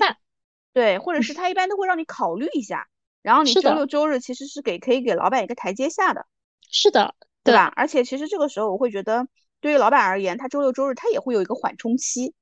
[0.72, 2.88] 对，或者是他一般都会让你考虑一下，
[3.22, 6.26] 然后你周六周日其实是给可以给老板一个台阶下的。
[6.72, 7.72] 是的，对吧？
[7.76, 9.28] 而且其实这个时候我会觉得，
[9.60, 12.34] 对于老板而言，他周六周日他也会有一个缓冲期。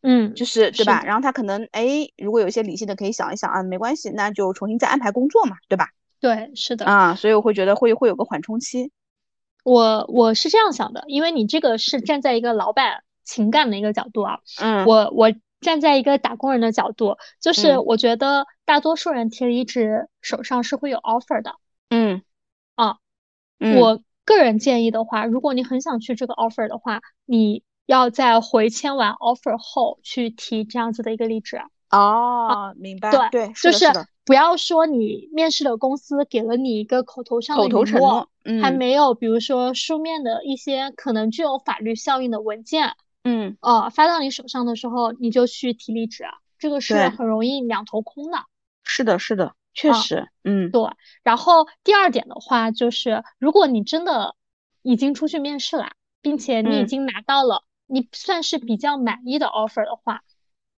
[0.00, 1.02] 嗯，就是对吧？
[1.04, 5.88] 然后他可能哎，如果有一些理性的可以想一想啊，没关系，那就重新再安排工作嘛，对吧？
[6.20, 8.92] 对，是的啊，所以我会觉得会会有个缓冲期。
[9.64, 14.38] 我我是这样想的，因为你这个是站在一个老板情感的一个角度啊。
[14.60, 14.86] 嗯。
[14.86, 21.56] 我我站在一个打工人的角度，就是我觉得大多数人提离职手上是会有 offer 的。
[21.90, 22.22] 嗯。
[22.76, 22.98] 啊。
[23.58, 27.64] 我个人建议的话，如果你很想去这个 offer 的话，你。
[27.88, 31.58] 要在回签完 offer 后去提这样子的一个离职
[31.88, 33.86] 哦，明白对对，就是
[34.26, 38.28] 不要说你面试的公司给了你一个口头上的口头承诺，
[38.60, 46.24] 还没有比如说书面的一些可能具有法律效应的文件，嗯呃发到你手上的时候你就去提离职，
[46.58, 48.36] 这个是很容易两头空的。
[48.84, 50.82] 是的，是的，确实，嗯对。
[51.22, 54.34] 然后第二点的话就是，如果你真的
[54.82, 57.64] 已经出去面试了，并且你已经拿到了。
[57.88, 60.22] 你算是比较满意的 offer 的话，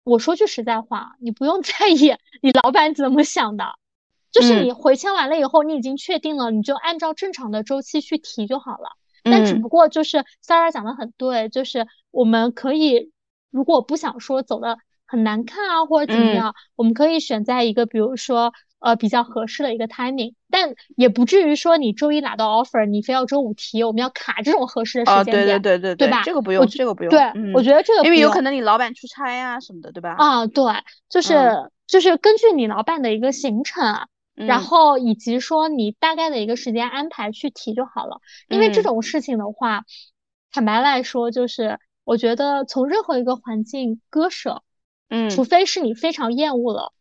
[0.05, 3.65] 我说句实在话，你不用 在意你老板怎么想的，
[4.31, 8.91] 就是你回签完了以后，你已经确定了，你就按照正常的周期去提就好了。
[9.25, 13.11] 但只不过就是 Sarah 讲的很对，就是我们可以
[13.51, 18.53] 如果不想说走的很难看啊或者怎么样，我们可以选在一个比如说。
[18.81, 26.23] 呃，比较合适的一个 timing，但也不至于说你周一拿到 offer，你非要周五提，我们要卡这种合适的时间点，对对对对对吧？
[26.25, 27.11] 这个不用，这个不用。
[27.11, 27.21] 对，
[27.55, 30.15] 我觉得这个因为有可能你老板出差呀什么的，对吧？
[30.17, 30.65] 啊，对，
[31.09, 31.35] 就是
[31.87, 38.21] 就是根据你老板的一个行程，然后以及说你大概的一个时间安排去提就好了。
[38.49, 39.85] 因为这种事情的话，
[40.53, 44.63] 坦白来说，就是我觉得从任何一个环境割舍，
[45.09, 46.93] 嗯，除非是你非常厌恶了。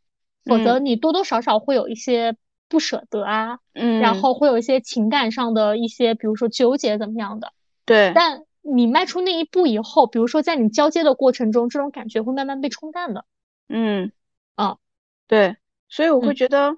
[0.47, 2.35] 否则你多多少少会有一些
[2.69, 7.53] 不舍得啊，嗯，然后会有一些情感上的一些，比如说纠结怎么样的，
[7.85, 8.11] 对。
[8.13, 13.25] 但你迈出那一步以后，比如说在你交接的过程中，这种感觉会慢慢被冲淡的。
[13.69, 14.11] 嗯，
[14.55, 14.77] 啊，
[15.27, 15.55] 对。
[15.89, 16.75] 所以我会觉得，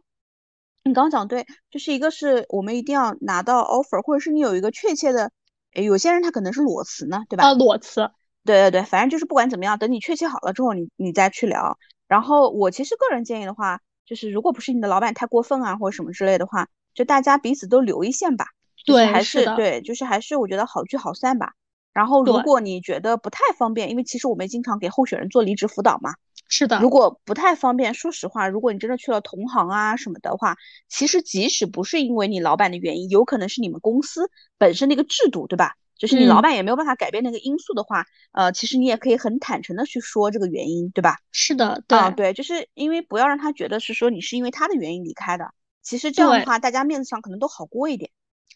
[0.83, 5.31] 你刚刚讲对，就是一个是我们一定要拿到 offer，或者是你有一个确切的，
[5.73, 7.45] 有些人他可能是裸辞呢，对吧？
[7.45, 8.11] 啊，裸辞。
[8.45, 11.77] 对对对，反正就是不管怎么样，等你确切好了之后，你你再去聊。
[12.09, 18.47] 然后我其实个人建议的话，就是如果不是你的老板太过分啊，或者什么之类的话，就大家彼此都留一线吧。
[18.85, 21.53] 对，还是对，就是还是我觉得好聚好散吧。
[21.93, 26.15] 然后如果你觉得不太方便，因为其实我们经常给候选人做离职辅导嘛。
[26.47, 26.79] 是的。
[26.79, 30.57] 如果不太方便，说实话，如果你真的去了同行啊什么的话，
[30.87, 35.75] 其实即使不是因为你老板的原因，有可能是你们公司本身的一个制度，对吧？
[35.99, 41.17] 就是你老板也没有办法改变那个因素的话，呃，其实你也可以很坦诚的去说这个原因，对吧？
[41.31, 45.51] 是的，对，对，就是因为不要让他觉得是说你是因为他的原因离开的，
[45.83, 48.09] 其实这样的话，大家面子上可能都好过一点。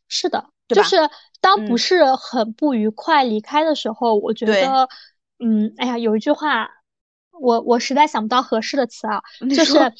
[0.07, 0.95] 是的，就是
[1.41, 4.87] 当不是很不愉快离开的时候，我觉得，
[5.39, 6.69] 嗯，哎呀，有一句话，
[7.31, 9.93] 我我实在想不到合适的词啊，就是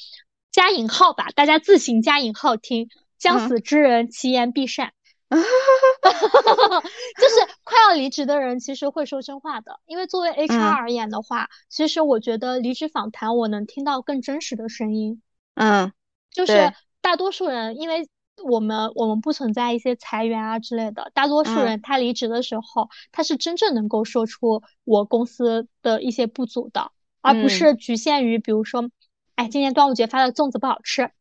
[0.51, 4.93] 加引号吧，大家自行加引号听，将死之人，其言必善。
[7.17, 9.79] 就是快要离职的人，其实会说真话的。
[9.85, 15.21] 因为作为 HR 而言的话，其实我觉得离职访谈我能听到更真实的声音。
[15.55, 15.91] 嗯，
[16.31, 18.07] 就是大多数人，因为
[18.43, 28.89] 我们我们不存在一些裁员啊之类的，大多数人他离职的时候，他是真正能够说出我公司的一些不足的，而不是局限于比如说，
[29.35, 31.11] 哎，今年端午节发的粽子不好吃。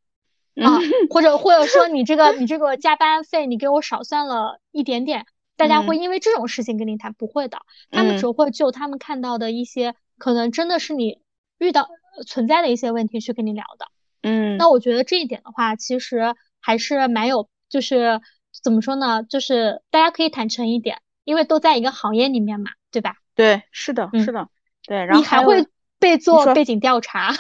[0.57, 0.79] 啊，
[1.11, 5.27] 或者或者说你这个你这个加班费你给我少算了一点点，
[5.57, 7.13] 大家会因为这种事情跟你谈？
[7.15, 7.59] 不会的，
[7.91, 11.21] 他们只会就他们看到的一些可能真的是你
[11.59, 11.89] 遇到
[12.27, 13.87] 存在的一些问题去跟你聊的。
[14.23, 18.21] 嗯，那我觉得这一点的话，其实还是蛮有，就是
[18.63, 19.23] 怎么说呢？
[19.23, 23.17] 就是大家可以坦诚一点，因为都在一个行业里面嘛，对吧？
[23.35, 24.49] 对，是的，是的，
[24.87, 24.99] 对。
[24.99, 25.67] 然后你还会
[25.99, 27.35] 被做背景调查，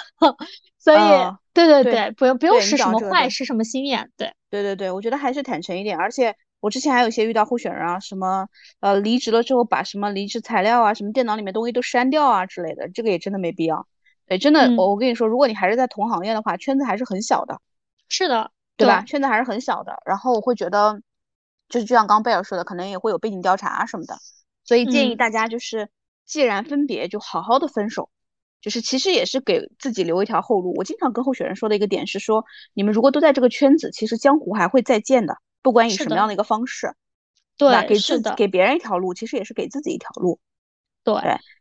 [0.83, 0.99] 所以
[1.55, 4.35] 对对对，不用不用使什么坏，使什么心眼，对。
[4.51, 5.97] 对对对，我觉得还是坦诚一点。
[5.97, 8.49] 而且我之前还有一些遇到候选人啊，什么
[8.81, 13.87] 呃离职了之后把什么离职材料啊，什么电脑里面东西都删掉啊之类的，这个也真的没必要。
[14.27, 17.61] 对，真的，我我跟你说，如果你还是在同行业的话，圈子还是很小的。
[18.09, 19.03] 是的，对吧？
[19.03, 20.03] 圈子还是很小的。
[20.05, 21.01] 然后我会觉得，
[21.69, 24.17] 就是就像刚贝尔说的，可能也会有背景调查什么的。
[24.65, 25.89] 所以建议大家就是，
[26.27, 28.11] 既然分别，就好好的分手。
[28.63, 30.73] 就是其实也是给自己留一条后路。
[30.77, 36.95] 我经常跟候选人说的一个点是说，你们如果都在这个圈子，其实江湖还会再见的，不管以什么样的一个方式。
[37.59, 40.39] 对，给自己给别人一条路，其实也是给自己一条路。
[41.05, 41.15] 对。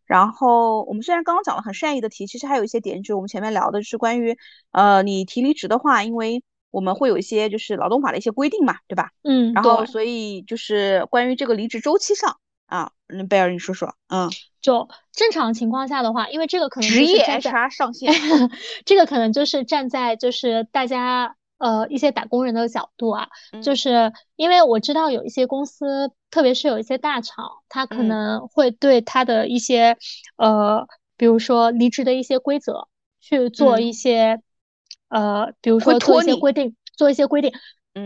[0.06, 4.38] 然后我们虽然刚刚讲了很善意的提，其实还有一些点，就是我们前面聊的是关于，
[4.72, 9.12] 呃，你提离职的话，因为我们会有一些就是劳动法的一些规定嘛，对吧？
[9.24, 9.54] 嗯。
[9.54, 12.38] 然后所以就是关于这个离职周期上
[12.72, 14.30] 啊，那贝尔你说说，嗯，
[14.61, 18.11] 就正常情况下的话，因为这个可能职业 HR 上线，
[18.86, 21.36] 这个可能就是站在就是大家。
[21.63, 23.28] 呃，一些打工人的角度啊，
[23.61, 29.95] 就是因为我知道有一些公司，特别是有一些大厂，他可能会对他的一些
[30.38, 32.88] 呃，比如说离职的一些规则
[33.19, 34.41] 去做一些
[35.09, 37.53] 呃，比如说做一些规定，做一些规定。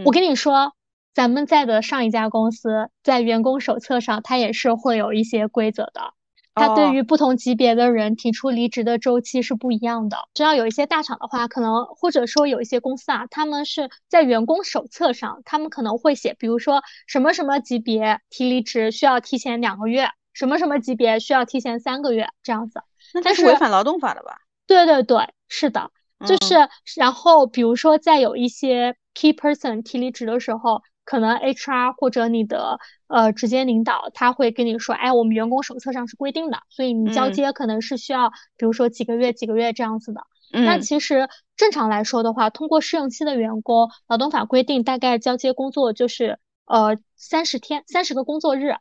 [0.03, 0.74] 我跟你说，
[1.15, 6.13] 咱们在的上一家公司在员工手册上，它也是会有一些规则的。
[6.53, 10.17] 它对于不同级别的人提出离职的周期是不一样的。
[10.33, 22.81] 知道有一些大厂的话，可能或者说有一些公司啊，他们是在员工手册上，他们可能会写，比如说什么什么级别提离职需要提前两个月，什么什么级别需要提前三个月这样子。
[23.13, 24.39] 那这是违反劳动法的吧？
[24.67, 25.91] 对对对，是的，
[26.25, 26.55] 就是
[26.97, 30.81] 然后比如说在有一些 key person 提离职的时候。
[31.05, 40.21] 可能 HR 或者你的呃直接领导他会跟你说，哎，我们员工手册上是规定的，所以你交接可能是需要，比如说几个月几个月这样子的。
[40.51, 48.75] 那其实正常来说的话，通过试用期的员工，劳动法规定大概交接工作就是呃三十天，三十个工作日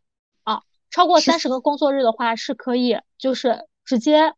[0.45, 4.35] 啊，超过三十个工作日的话是可以就是直接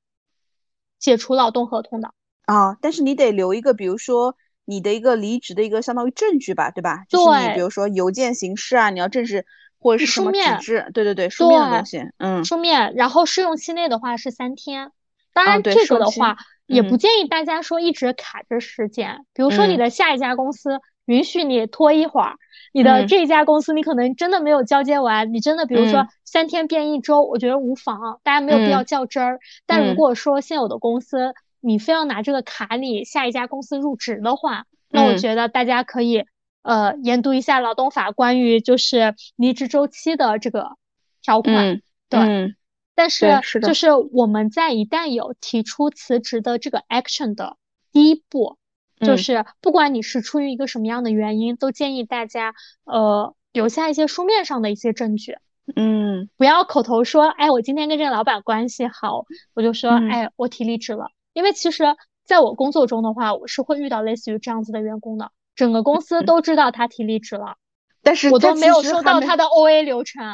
[0.99, 2.13] 解除劳动合同的
[2.47, 4.37] 啊，但是你得留一个，比如说。
[4.67, 7.05] 你的一个离职的一个相当于证据吧，对吧？
[7.09, 9.47] 就是你比如说邮件形式啊，你要正式
[9.79, 12.95] 或者是什么纸质，对对对，书面的东西，嗯，书面。
[12.95, 14.91] 然后试用期内的话是三天，
[15.33, 16.37] 当然这个的话
[16.67, 19.25] 也不建议大家说一直卡着时间。
[19.33, 22.35] 比如说你的下一家公司允许你拖一会儿，
[22.73, 29.39] 你的这家公司你可能真的没有交接完，你真的比如说三天变一周，我觉得无妨，大家没有必要较真儿。
[29.67, 31.35] 但如果说现有的公司，
[31.67, 36.25] 你非要拿这个卡你下一家公司入职的话，那我觉得大家可以
[36.63, 40.77] 呃研读一下劳动法关于就是离职周期的这个
[41.23, 41.83] 条款。
[42.09, 42.55] 对，
[42.95, 47.57] 但是就是我们在一旦有提出辞职的这个 action 的
[47.91, 48.59] 第一步，
[49.01, 52.55] 就是不管你是出于一个什么样的原因，都建议大家
[52.85, 55.37] 呃留下一些书面上的一些证据。
[55.75, 61.11] 嗯，不要口头说，哎，我今天跟这个老板关系好，我就说，哎，我提离职了。
[61.37, 61.85] 因为其实
[62.25, 67.57] 在我工作中的话，我是会遇到类似于这样子的员工的，整个公司都知道他提离职了，
[68.03, 70.25] 但是我都没有收到他的 O A 流程。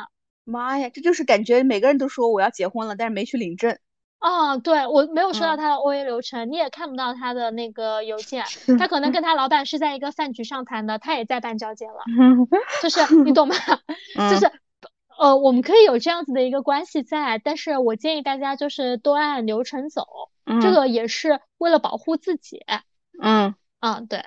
[0.45, 3.77] 妈呀，这就是感觉每个人都说我要结婚了，但是没去领证。
[4.21, 8.45] 啊，对我没有收到他的 O A 流程，你也看不到他的那个邮件，
[8.79, 12.05] 他可能跟他老板是在一个饭局上谈的，他也在办交接了，
[12.81, 13.57] 就是你懂吗？
[14.31, 14.49] 就是。
[15.23, 20.05] 呃，我们可以有这样子的一个关系在，但是我建议大家就是都按流程走，
[20.61, 22.61] 这个也是为了保护自己。
[23.21, 24.25] 嗯，嗯，对，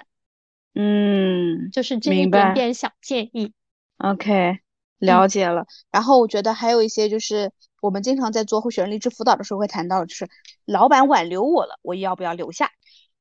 [0.73, 3.51] 嗯，就是这一点点小建议。
[3.97, 4.59] OK，
[4.97, 5.65] 了解了。
[5.91, 10.29] 然后我觉得还有一些就是我们经常在做候选人离职辅导的时候会谈到，就是
[10.63, 12.71] 老板挽留我了，我要不要留下？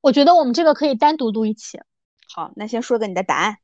[0.00, 1.80] 我觉得我们这个可以单独录一期。
[2.32, 3.56] 好，那先说个你的答案。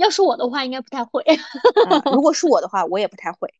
[0.00, 1.22] 要是我的话，应该不太会。
[2.10, 3.52] 如果是我的话，我也不太会。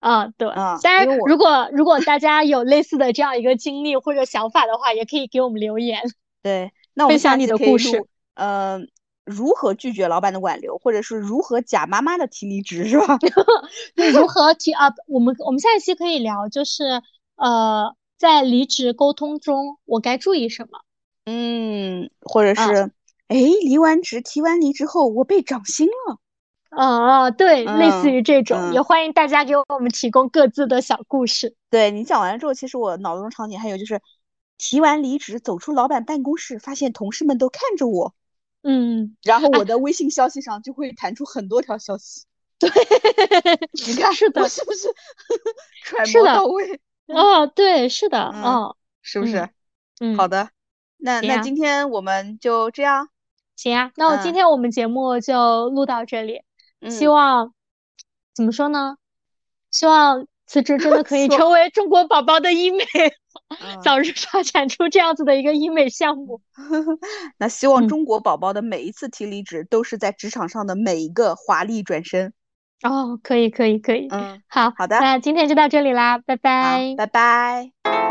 [0.00, 0.48] 啊， 对。
[0.48, 6.00] 啊，当然，如果如果大家有类似的这样一个经历或者想法的话，也可以给我们留言。
[6.42, 8.04] 对，那我们分享你的故事。
[8.34, 8.80] 呃，
[9.26, 13.18] 如何拒绝老板的挽留，或者是如何假妈妈的提离职，是吧？
[14.14, 14.88] 如何提啊？
[15.06, 17.02] 我们我们下一期可以聊，就是
[17.36, 20.80] 呃，在离职沟通中，我该注意什么？
[21.26, 22.90] 嗯，或者是。
[23.32, 26.18] 哎，离完职提完离职后，我被涨薪了。
[26.68, 31.56] 啊啊，对，类似于这种，嗯也欢迎大家给我们提供各自的小故事。
[31.70, 34.02] 对你讲完了之后，其实我脑中场景还有就是，
[34.58, 38.14] 提完离职走出老板办公室，发现同事们都看着我，
[38.62, 42.24] 嗯，然后我的微信消息上就会弹出很多条消息。
[42.58, 42.70] 对，
[43.86, 44.88] 你看是的我是不是
[45.84, 46.80] 揣摩到位？
[47.06, 49.48] 哦，对，是的，嗯哦，是不是？
[50.00, 50.50] 嗯，好的，
[50.98, 53.08] 那那今天我们就这样。
[53.62, 56.42] 行啊，那我今嗯天我们节目就录到这里，
[56.90, 57.52] 希嗯望
[58.34, 58.96] 怎么说呢？
[59.70, 62.84] 希望辞职真的可以 成为中国宝宝的医美，
[63.60, 66.40] 嗯早日发展出这样子的一个医美项目。
[67.38, 72.32] 那希望嗯中国宝宝的每一次提离职都是在职场上的每一个华丽转身。
[72.82, 74.08] 哦，可以，可以，可以。
[74.10, 76.94] 嗯，好，好的那今天就到这里啦，拜拜，。
[76.98, 78.01] 拜拜。